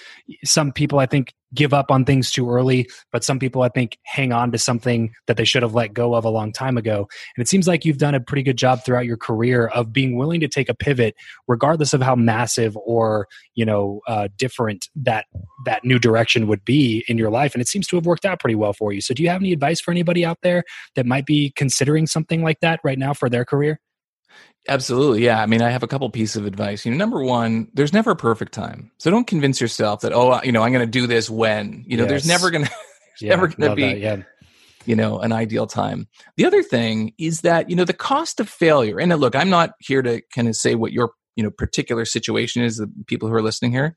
some 0.43 0.71
people 0.71 0.99
i 0.99 1.05
think 1.05 1.33
give 1.53 1.73
up 1.73 1.89
on 1.89 2.03
things 2.03 2.31
too 2.31 2.49
early 2.49 2.89
but 3.11 3.23
some 3.23 3.39
people 3.39 3.61
i 3.61 3.69
think 3.69 3.97
hang 4.03 4.33
on 4.33 4.51
to 4.51 4.57
something 4.57 5.13
that 5.27 5.37
they 5.37 5.45
should 5.45 5.63
have 5.63 5.73
let 5.73 5.93
go 5.93 6.13
of 6.13 6.25
a 6.25 6.29
long 6.29 6.51
time 6.51 6.77
ago. 6.77 7.07
And 7.35 7.41
it 7.41 7.47
seems 7.47 7.67
like 7.67 7.85
you've 7.85 7.97
done 7.97 8.15
a 8.15 8.19
pretty 8.19 8.43
good 8.43 8.57
job 8.57 8.83
throughout 8.83 9.05
your 9.05 9.17
career 9.17 9.67
of 9.67 9.91
being 9.91 10.17
willing 10.17 10.39
to 10.41 10.47
take 10.47 10.69
a 10.69 10.73
pivot 10.73 11.15
regardless 11.47 11.93
of 11.93 12.01
how 12.01 12.15
massive 12.15 12.77
or 12.77 13.27
you 13.55 13.65
know 13.65 14.01
uh, 14.07 14.27
different 14.37 14.87
that 14.95 15.25
that 15.65 15.83
new 15.83 15.99
direction 15.99 16.47
would 16.47 16.63
be 16.65 17.03
in 17.07 17.17
your 17.17 17.29
life. 17.29 17.53
And 17.53 17.61
it 17.61 17.67
seems 17.67 17.87
to 17.87 17.95
have 17.95 18.05
worked 18.05 18.25
out 18.25 18.39
pretty 18.39 18.55
well 18.55 18.73
for 18.73 18.91
you. 18.91 19.01
So 19.01 19.13
do 19.13 19.23
you 19.23 19.29
have 19.29 19.41
any 19.41 19.53
advice 19.53 19.81
for 19.81 19.91
anybody 19.91 20.25
out 20.25 20.39
there 20.41 20.63
that 20.95 21.05
might 21.05 21.25
be 21.25 21.51
considering 21.55 22.07
something 22.07 22.43
like 22.43 22.59
that 22.61 22.79
right 22.83 22.99
now 22.99 23.13
for 23.13 23.29
their 23.29 23.45
career 23.45 23.79
Absolutely. 24.67 25.23
Yeah. 25.23 25.41
I 25.41 25.45
mean, 25.45 25.61
I 25.61 25.69
have 25.69 25.83
a 25.83 25.87
couple 25.87 26.09
pieces 26.09 26.37
of 26.37 26.45
advice. 26.45 26.85
You 26.85 26.91
know, 26.91 26.97
number 26.97 27.23
one, 27.23 27.67
there's 27.73 27.93
never 27.93 28.11
a 28.11 28.15
perfect 28.15 28.51
time. 28.53 28.91
So 28.97 29.11
don't 29.11 29.27
convince 29.27 29.61
yourself 29.61 30.01
that, 30.01 30.11
oh, 30.13 30.41
you 30.43 30.51
know, 30.51 30.63
I'm 30.63 30.71
going 30.71 30.85
to 30.85 30.91
do 30.91 31.05
this 31.05 31.29
when, 31.29 31.83
you 31.87 31.97
know, 31.97 32.03
yes. 32.03 32.09
there's 32.09 32.27
never 32.27 32.49
going 32.49 32.65
to, 32.65 32.71
yeah, 33.21 33.29
never 33.29 33.47
going 33.47 33.69
to 33.69 33.75
be, 33.75 33.81
that, 33.83 33.99
yeah. 33.99 34.17
you 34.85 34.95
know, 34.95 35.19
an 35.19 35.31
ideal 35.31 35.67
time. 35.67 36.07
The 36.37 36.45
other 36.45 36.63
thing 36.63 37.13
is 37.19 37.41
that, 37.41 37.69
you 37.69 37.75
know, 37.75 37.85
the 37.85 37.93
cost 37.93 38.39
of 38.39 38.49
failure, 38.49 38.99
and 38.99 39.15
look, 39.19 39.35
I'm 39.35 39.49
not 39.49 39.71
here 39.79 40.01
to 40.01 40.21
kind 40.33 40.47
of 40.47 40.55
say 40.55 40.73
what 40.73 40.91
your, 40.91 41.11
you 41.35 41.43
know, 41.43 41.51
particular 41.51 42.05
situation 42.05 42.63
is, 42.63 42.77
the 42.77 42.91
people 43.05 43.29
who 43.29 43.35
are 43.35 43.43
listening 43.43 43.71
here, 43.71 43.95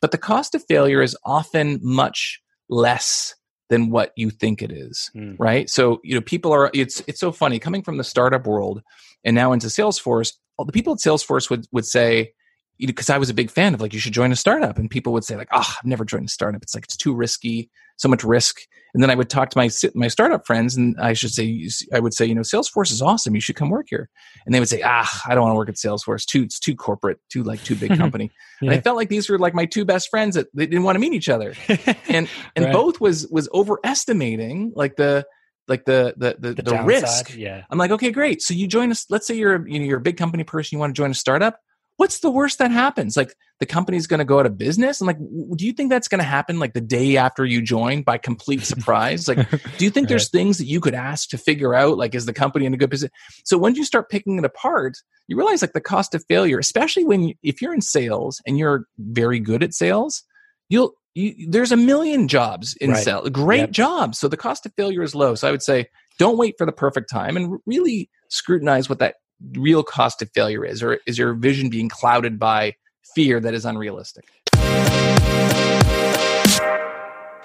but 0.00 0.12
the 0.12 0.18
cost 0.18 0.54
of 0.54 0.64
failure 0.66 1.02
is 1.02 1.16
often 1.24 1.78
much 1.82 2.40
less 2.70 3.34
than 3.68 3.90
what 3.90 4.12
you 4.16 4.30
think 4.30 4.62
it 4.62 4.70
is, 4.70 5.10
mm. 5.14 5.34
right? 5.38 5.68
So, 5.68 6.00
you 6.04 6.14
know, 6.14 6.20
people 6.20 6.52
are, 6.52 6.70
it's, 6.72 7.02
it's 7.06 7.20
so 7.20 7.32
funny 7.32 7.58
coming 7.58 7.82
from 7.82 7.96
the 7.96 8.04
startup 8.04 8.46
world 8.46 8.82
and 9.24 9.34
now 9.34 9.52
into 9.52 9.66
Salesforce, 9.68 10.32
all 10.56 10.64
the 10.64 10.72
people 10.72 10.92
at 10.92 10.98
Salesforce 11.00 11.50
would, 11.50 11.66
would 11.72 11.86
say, 11.86 12.32
because 12.78 13.08
I 13.08 13.18
was 13.18 13.30
a 13.30 13.34
big 13.34 13.50
fan 13.50 13.74
of 13.74 13.80
like, 13.80 13.94
you 13.94 14.00
should 14.00 14.12
join 14.12 14.32
a 14.32 14.36
startup. 14.36 14.78
And 14.78 14.90
people 14.90 15.12
would 15.14 15.24
say 15.24 15.36
like, 15.36 15.48
oh, 15.52 15.74
I've 15.78 15.86
never 15.86 16.04
joined 16.04 16.26
a 16.26 16.30
startup. 16.30 16.62
It's 16.62 16.74
like, 16.74 16.84
it's 16.84 16.96
too 16.96 17.14
risky, 17.14 17.70
so 17.96 18.08
much 18.08 18.22
risk. 18.22 18.60
And 18.92 19.02
then 19.02 19.10
I 19.10 19.14
would 19.14 19.30
talk 19.30 19.50
to 19.50 19.58
my, 19.58 19.70
my 19.94 20.08
startup 20.08 20.46
friends 20.46 20.76
and 20.76 20.96
I 21.00 21.12
should 21.12 21.30
say, 21.30 21.68
I 21.92 22.00
would 22.00 22.14
say, 22.14 22.26
you 22.26 22.34
know, 22.34 22.42
Salesforce 22.42 22.92
is 22.92 23.02
awesome. 23.02 23.34
You 23.34 23.40
should 23.40 23.56
come 23.56 23.70
work 23.70 23.86
here. 23.88 24.08
And 24.44 24.54
they 24.54 24.58
would 24.58 24.68
say, 24.68 24.82
ah, 24.84 25.22
I 25.26 25.34
don't 25.34 25.44
want 25.44 25.52
to 25.52 25.56
work 25.56 25.68
at 25.68 25.76
Salesforce. 25.76 26.24
Too, 26.24 26.42
it's 26.42 26.58
too 26.58 26.74
corporate, 26.74 27.18
too 27.30 27.42
like 27.42 27.62
too 27.62 27.74
big 27.74 27.96
company. 27.96 28.30
yeah. 28.60 28.70
And 28.70 28.78
I 28.78 28.80
felt 28.80 28.96
like 28.96 29.08
these 29.08 29.28
were 29.28 29.38
like 29.38 29.54
my 29.54 29.66
two 29.66 29.84
best 29.84 30.08
friends 30.10 30.34
that 30.34 30.48
they 30.54 30.66
didn't 30.66 30.84
want 30.84 30.96
to 30.96 31.00
meet 31.00 31.12
each 31.12 31.28
other. 31.28 31.54
And, 32.08 32.28
and 32.54 32.66
right. 32.66 32.72
both 32.72 33.00
was, 33.00 33.26
was 33.28 33.48
overestimating 33.52 34.72
like 34.76 34.96
the, 34.96 35.26
like 35.68 35.84
the 35.84 36.14
the 36.16 36.36
the, 36.38 36.54
the, 36.54 36.62
the 36.62 36.82
risk. 36.82 37.34
Yeah. 37.36 37.64
I'm 37.70 37.78
like, 37.78 37.90
okay, 37.90 38.10
great. 38.10 38.42
So 38.42 38.54
you 38.54 38.66
join 38.66 38.90
us. 38.90 39.06
Let's 39.10 39.26
say 39.26 39.34
you're 39.34 39.66
you 39.66 39.78
know 39.78 39.84
you're 39.84 39.98
a 39.98 40.02
big 40.02 40.16
company 40.16 40.44
person. 40.44 40.76
You 40.76 40.80
want 40.80 40.94
to 40.94 40.98
join 41.00 41.10
a 41.10 41.14
startup. 41.14 41.60
What's 41.98 42.18
the 42.18 42.30
worst 42.30 42.58
that 42.58 42.70
happens? 42.70 43.16
Like 43.16 43.34
the 43.58 43.64
company's 43.64 44.06
going 44.06 44.18
to 44.18 44.24
go 44.26 44.38
out 44.38 44.44
of 44.44 44.58
business. 44.58 45.00
And 45.00 45.06
like, 45.06 45.18
do 45.56 45.64
you 45.64 45.72
think 45.72 45.88
that's 45.88 46.08
going 46.08 46.18
to 46.18 46.24
happen 46.24 46.58
like 46.58 46.74
the 46.74 46.80
day 46.82 47.16
after 47.16 47.42
you 47.42 47.62
join 47.62 48.02
by 48.02 48.18
complete 48.18 48.62
surprise? 48.64 49.26
like, 49.28 49.48
do 49.78 49.84
you 49.84 49.90
think 49.90 49.96
right. 50.04 50.08
there's 50.10 50.28
things 50.28 50.58
that 50.58 50.66
you 50.66 50.78
could 50.78 50.94
ask 50.94 51.30
to 51.30 51.38
figure 51.38 51.74
out? 51.74 51.96
Like, 51.96 52.14
is 52.14 52.26
the 52.26 52.34
company 52.34 52.66
in 52.66 52.74
a 52.74 52.76
good 52.76 52.90
position? 52.90 53.12
So 53.44 53.56
when 53.56 53.76
you 53.76 53.84
start 53.84 54.10
picking 54.10 54.36
it 54.38 54.44
apart, 54.44 54.98
you 55.26 55.38
realize 55.38 55.62
like 55.62 55.72
the 55.72 55.80
cost 55.80 56.14
of 56.14 56.22
failure, 56.28 56.58
especially 56.58 57.04
when 57.04 57.28
you, 57.28 57.34
if 57.42 57.62
you're 57.62 57.72
in 57.72 57.80
sales 57.80 58.42
and 58.46 58.58
you're 58.58 58.86
very 58.98 59.40
good 59.40 59.62
at 59.62 59.72
sales, 59.72 60.22
you'll 60.68 60.92
you, 61.16 61.48
there's 61.48 61.72
a 61.72 61.76
million 61.78 62.28
jobs 62.28 62.76
in 62.76 62.90
right. 62.90 63.02
sales, 63.02 63.30
great 63.30 63.60
yep. 63.60 63.70
jobs. 63.70 64.18
So 64.18 64.28
the 64.28 64.36
cost 64.36 64.66
of 64.66 64.72
failure 64.76 65.02
is 65.02 65.14
low. 65.14 65.34
So 65.34 65.48
I 65.48 65.50
would 65.50 65.62
say 65.62 65.86
don't 66.18 66.36
wait 66.36 66.56
for 66.58 66.66
the 66.66 66.72
perfect 66.72 67.08
time 67.10 67.38
and 67.38 67.58
really 67.64 68.10
scrutinize 68.28 68.90
what 68.90 68.98
that 68.98 69.16
real 69.56 69.82
cost 69.82 70.20
of 70.20 70.30
failure 70.34 70.64
is, 70.64 70.82
or 70.82 70.98
is 71.06 71.16
your 71.16 71.32
vision 71.32 71.70
being 71.70 71.88
clouded 71.88 72.38
by 72.38 72.74
fear 73.14 73.40
that 73.40 73.54
is 73.54 73.64
unrealistic? 73.64 74.26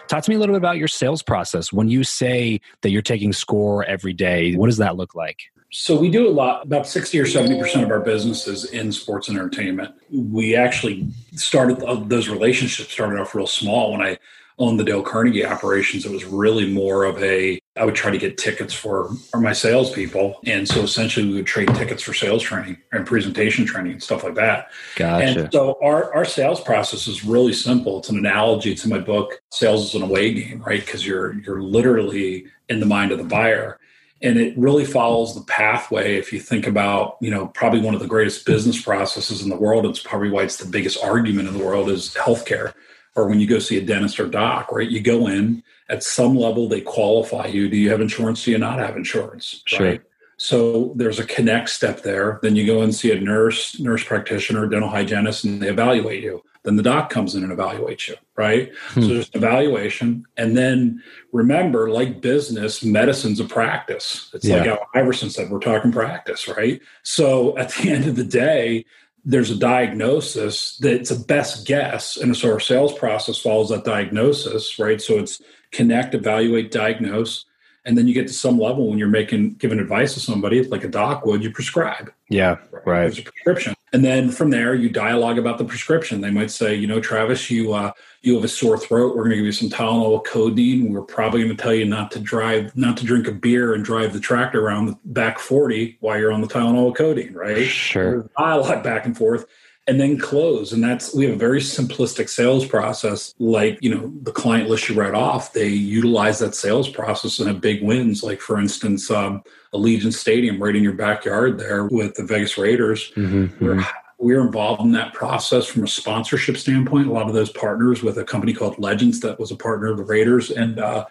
Talk 0.09 0.23
to 0.23 0.29
me 0.29 0.35
a 0.35 0.39
little 0.39 0.53
bit 0.53 0.57
about 0.57 0.77
your 0.77 0.89
sales 0.89 1.23
process. 1.23 1.71
When 1.71 1.87
you 1.87 2.03
say 2.03 2.59
that 2.81 2.89
you're 2.89 3.01
taking 3.01 3.31
score 3.31 3.85
every 3.85 4.11
day, 4.11 4.53
what 4.55 4.67
does 4.67 4.77
that 4.77 4.97
look 4.97 5.15
like? 5.15 5.37
So 5.71 5.97
we 5.97 6.09
do 6.09 6.27
a 6.27 6.31
lot. 6.31 6.65
About 6.65 6.85
sixty 6.85 7.17
or 7.19 7.25
seventy 7.25 7.57
percent 7.57 7.85
of 7.85 7.91
our 7.91 8.01
business 8.01 8.45
is 8.45 8.65
in 8.65 8.91
sports 8.91 9.29
and 9.29 9.37
entertainment. 9.37 9.95
We 10.11 10.55
actually 10.55 11.07
started 11.35 11.81
uh, 11.83 11.95
those 12.05 12.27
relationships 12.27 12.91
started 12.91 13.19
off 13.19 13.33
real 13.33 13.47
small. 13.47 13.93
When 13.93 14.01
I 14.01 14.17
owned 14.59 14.79
the 14.79 14.83
Dale 14.83 15.01
Carnegie 15.01 15.45
operations, 15.45 16.05
it 16.05 16.11
was 16.11 16.25
really 16.25 16.71
more 16.71 17.05
of 17.05 17.23
a 17.23 17.61
I 17.77 17.85
would 17.85 17.95
try 17.95 18.11
to 18.11 18.17
get 18.17 18.37
tickets 18.37 18.73
for, 18.73 19.13
for 19.31 19.39
my 19.39 19.53
salespeople, 19.53 20.41
and 20.45 20.67
so 20.67 20.81
essentially 20.81 21.25
we 21.25 21.35
would 21.35 21.47
trade 21.47 21.73
tickets 21.73 22.03
for 22.03 22.13
sales 22.13 22.43
training 22.43 22.75
and 22.91 23.07
presentation 23.07 23.65
training 23.65 23.93
and 23.93 24.03
stuff 24.03 24.25
like 24.25 24.35
that. 24.35 24.71
Gotcha. 24.97 25.25
And 25.25 25.53
so 25.53 25.79
our 25.81 26.13
our 26.13 26.25
sales 26.25 26.59
process 26.59 27.07
is 27.07 27.23
really 27.23 27.53
simple. 27.53 27.99
It's 27.99 28.09
an 28.09 28.17
analogy 28.17 28.75
to 28.75 28.89
my 28.89 28.99
book, 28.99 29.41
"Sales 29.51 29.85
is 29.85 29.95
an 29.95 30.01
away 30.01 30.33
game," 30.33 30.61
right? 30.63 30.81
Because 30.81 31.07
you're 31.07 31.39
you're 31.39 31.61
literally 31.61 32.47
in 32.67 32.81
the 32.81 32.85
mind 32.85 33.13
of 33.13 33.19
the 33.19 33.23
buyer 33.23 33.79
and 34.21 34.37
it 34.37 34.57
really 34.57 34.85
follows 34.85 35.33
the 35.33 35.41
pathway 35.41 36.15
if 36.15 36.31
you 36.31 36.39
think 36.39 36.67
about 36.67 37.17
you 37.21 37.31
know 37.31 37.47
probably 37.47 37.81
one 37.81 37.93
of 37.93 37.99
the 37.99 38.07
greatest 38.07 38.45
business 38.45 38.81
processes 38.81 39.41
in 39.41 39.49
the 39.49 39.55
world 39.55 39.85
it's 39.85 40.01
probably 40.01 40.29
why 40.29 40.43
it's 40.43 40.57
the 40.57 40.69
biggest 40.69 41.03
argument 41.03 41.47
in 41.47 41.57
the 41.57 41.63
world 41.63 41.89
is 41.89 42.13
healthcare 42.15 42.73
or 43.15 43.27
when 43.27 43.39
you 43.39 43.47
go 43.47 43.59
see 43.59 43.77
a 43.77 43.81
dentist 43.81 44.19
or 44.19 44.27
doc 44.27 44.71
right 44.71 44.89
you 44.89 45.01
go 45.01 45.27
in 45.27 45.63
at 45.89 46.03
some 46.03 46.35
level 46.35 46.67
they 46.67 46.81
qualify 46.81 47.45
you 47.45 47.69
do 47.69 47.77
you 47.77 47.89
have 47.89 48.01
insurance 48.01 48.43
do 48.43 48.51
you 48.51 48.57
not 48.57 48.79
have 48.79 48.95
insurance 48.95 49.63
sure. 49.65 49.85
right 49.85 50.01
So 50.41 50.93
there's 50.95 51.19
a 51.19 51.25
connect 51.25 51.69
step 51.69 52.01
there. 52.01 52.39
Then 52.41 52.55
you 52.55 52.65
go 52.65 52.81
and 52.81 52.95
see 52.95 53.11
a 53.11 53.21
nurse, 53.21 53.79
nurse 53.79 54.03
practitioner, 54.03 54.65
dental 54.65 54.89
hygienist, 54.89 55.43
and 55.43 55.61
they 55.61 55.69
evaluate 55.69 56.23
you. 56.23 56.43
Then 56.63 56.75
the 56.75 56.83
doc 56.83 57.09
comes 57.09 57.33
in 57.33 57.43
and 57.43 57.51
evaluates 57.51 58.07
you, 58.07 58.15
right? 58.35 58.71
Hmm. 58.89 59.01
So 59.01 59.07
there's 59.07 59.31
evaluation. 59.33 60.25
And 60.37 60.55
then 60.55 61.01
remember, 61.31 61.89
like 61.89 62.21
business, 62.21 62.83
medicine's 62.83 63.39
a 63.39 63.45
practice. 63.45 64.29
It's 64.33 64.45
yeah. 64.45 64.57
like 64.57 64.67
Allen 64.67 64.79
Iverson 64.93 65.29
said, 65.31 65.49
we're 65.49 65.59
talking 65.59 65.91
practice, 65.91 66.47
right? 66.47 66.79
So 67.03 67.57
at 67.57 67.69
the 67.69 67.89
end 67.91 68.07
of 68.07 68.15
the 68.15 68.23
day, 68.23 68.85
there's 69.23 69.51
a 69.51 69.55
diagnosis 69.55 70.77
that's 70.77 71.11
a 71.11 71.19
best 71.19 71.67
guess. 71.67 72.17
And 72.17 72.35
so 72.35 72.51
our 72.51 72.59
sales 72.59 72.93
process 72.93 73.37
follows 73.37 73.69
that 73.69 73.85
diagnosis, 73.85 74.79
right? 74.79 75.01
So 75.01 75.19
it's 75.19 75.41
connect, 75.71 76.15
evaluate, 76.15 76.71
diagnose. 76.71 77.45
And 77.83 77.97
then 77.97 78.07
you 78.07 78.13
get 78.13 78.27
to 78.27 78.33
some 78.33 78.59
level 78.59 78.87
when 78.87 78.99
you're 78.99 79.07
making 79.07 79.55
giving 79.55 79.79
advice 79.79 80.13
to 80.13 80.19
somebody, 80.19 80.63
like 80.63 80.83
a 80.83 80.87
doc 80.87 81.25
would, 81.25 81.43
you 81.43 81.51
prescribe. 81.51 82.11
Yeah, 82.29 82.57
right. 82.71 82.85
right. 82.85 83.01
There's 83.01 83.19
a 83.19 83.23
prescription. 83.23 83.73
And 83.93 84.05
then 84.05 84.29
from 84.31 84.51
there, 84.51 84.73
you 84.73 84.89
dialogue 84.89 85.37
about 85.37 85.57
the 85.57 85.65
prescription. 85.65 86.21
They 86.21 86.31
might 86.31 86.51
say, 86.51 86.75
you 86.75 86.87
know, 86.87 87.01
Travis, 87.01 87.49
you 87.49 87.73
uh, 87.73 87.91
you 88.21 88.35
have 88.35 88.43
a 88.43 88.47
sore 88.47 88.77
throat. 88.77 89.15
We're 89.15 89.23
going 89.23 89.31
to 89.31 89.35
give 89.37 89.45
you 89.45 89.51
some 89.51 89.69
Tylenol 89.69 90.23
codeine. 90.23 90.93
We're 90.93 91.01
probably 91.01 91.43
going 91.43 91.55
to 91.55 91.61
tell 91.61 91.73
you 91.73 91.85
not 91.85 92.11
to 92.11 92.19
drive, 92.19 92.75
not 92.77 92.97
to 92.97 93.05
drink 93.05 93.27
a 93.27 93.31
beer 93.31 93.73
and 93.73 93.83
drive 93.83 94.13
the 94.13 94.19
tractor 94.19 94.65
around 94.65 94.85
the 94.85 94.97
back 95.05 95.39
40 95.39 95.97
while 95.99 96.17
you're 96.17 96.31
on 96.31 96.41
the 96.41 96.47
Tylenol 96.47 96.95
codeine, 96.95 97.33
right? 97.33 97.65
Sure. 97.65 98.29
Dialogue 98.37 98.83
back 98.83 99.05
and 99.05 99.17
forth 99.17 99.45
and 99.87 99.99
then 99.99 100.17
close. 100.17 100.71
And 100.71 100.83
that's, 100.83 101.13
we 101.13 101.25
have 101.25 101.33
a 101.33 101.37
very 101.37 101.59
simplistic 101.59 102.29
sales 102.29 102.65
process. 102.65 103.33
Like, 103.39 103.79
you 103.81 103.93
know, 103.93 104.13
the 104.21 104.31
client 104.31 104.69
list 104.69 104.87
you 104.89 104.95
right 104.95 105.13
off, 105.13 105.53
they 105.53 105.67
utilize 105.67 106.39
that 106.39 106.55
sales 106.55 106.87
process 106.87 107.39
and 107.39 107.47
have 107.47 107.61
big 107.61 107.83
wins. 107.83 108.23
Like, 108.23 108.39
for 108.39 108.59
instance, 108.59 109.09
um, 109.09 109.43
Allegiant 109.73 110.13
Stadium 110.13 110.61
right 110.61 110.75
in 110.75 110.83
your 110.83 110.93
backyard 110.93 111.59
there 111.59 111.85
with 111.87 112.15
the 112.15 112.23
Vegas 112.23 112.57
Raiders. 112.57 113.11
Mm-hmm. 113.15 113.65
We're, 113.65 113.75
mm-hmm. 113.75 114.25
we're 114.25 114.45
involved 114.45 114.81
in 114.81 114.91
that 114.91 115.13
process 115.13 115.65
from 115.65 115.83
a 115.83 115.87
sponsorship 115.87 116.57
standpoint. 116.57 117.07
A 117.07 117.11
lot 117.11 117.27
of 117.27 117.33
those 117.33 117.51
partners 117.51 118.03
with 118.03 118.17
a 118.17 118.23
company 118.23 118.53
called 118.53 118.77
Legends 118.77 119.19
that 119.21 119.39
was 119.39 119.51
a 119.51 119.55
partner 119.55 119.87
of 119.87 119.97
the 119.97 120.03
Raiders. 120.03 120.51
And, 120.51 120.79
uh, 120.79 121.05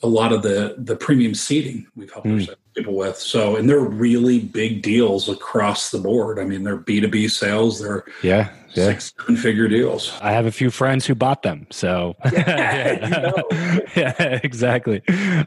a 0.00 0.06
lot 0.06 0.32
of 0.32 0.42
the 0.42 0.76
the 0.78 0.94
premium 0.94 1.34
seating 1.34 1.84
we've 1.96 2.12
helped 2.12 2.28
mm. 2.28 2.54
People 2.78 2.94
with. 2.94 3.16
So, 3.16 3.56
and 3.56 3.68
they're 3.68 3.80
really 3.80 4.38
big 4.38 4.82
deals 4.82 5.28
across 5.28 5.90
the 5.90 5.98
board. 5.98 6.38
I 6.38 6.44
mean, 6.44 6.62
they're 6.62 6.76
B 6.76 7.00
two 7.00 7.08
B 7.08 7.28
sales. 7.28 7.80
They're 7.80 8.04
yeah, 8.22 8.50
yeah. 8.74 8.86
six 8.86 9.14
seven 9.18 9.36
figure 9.36 9.68
deals. 9.68 10.12
I 10.20 10.32
have 10.32 10.46
a 10.46 10.52
few 10.52 10.70
friends 10.70 11.06
who 11.06 11.14
bought 11.14 11.42
them. 11.42 11.66
So 11.70 12.14
yeah, 12.32 13.08
know. 13.08 13.78
yeah 13.96 14.40
exactly. 14.42 15.02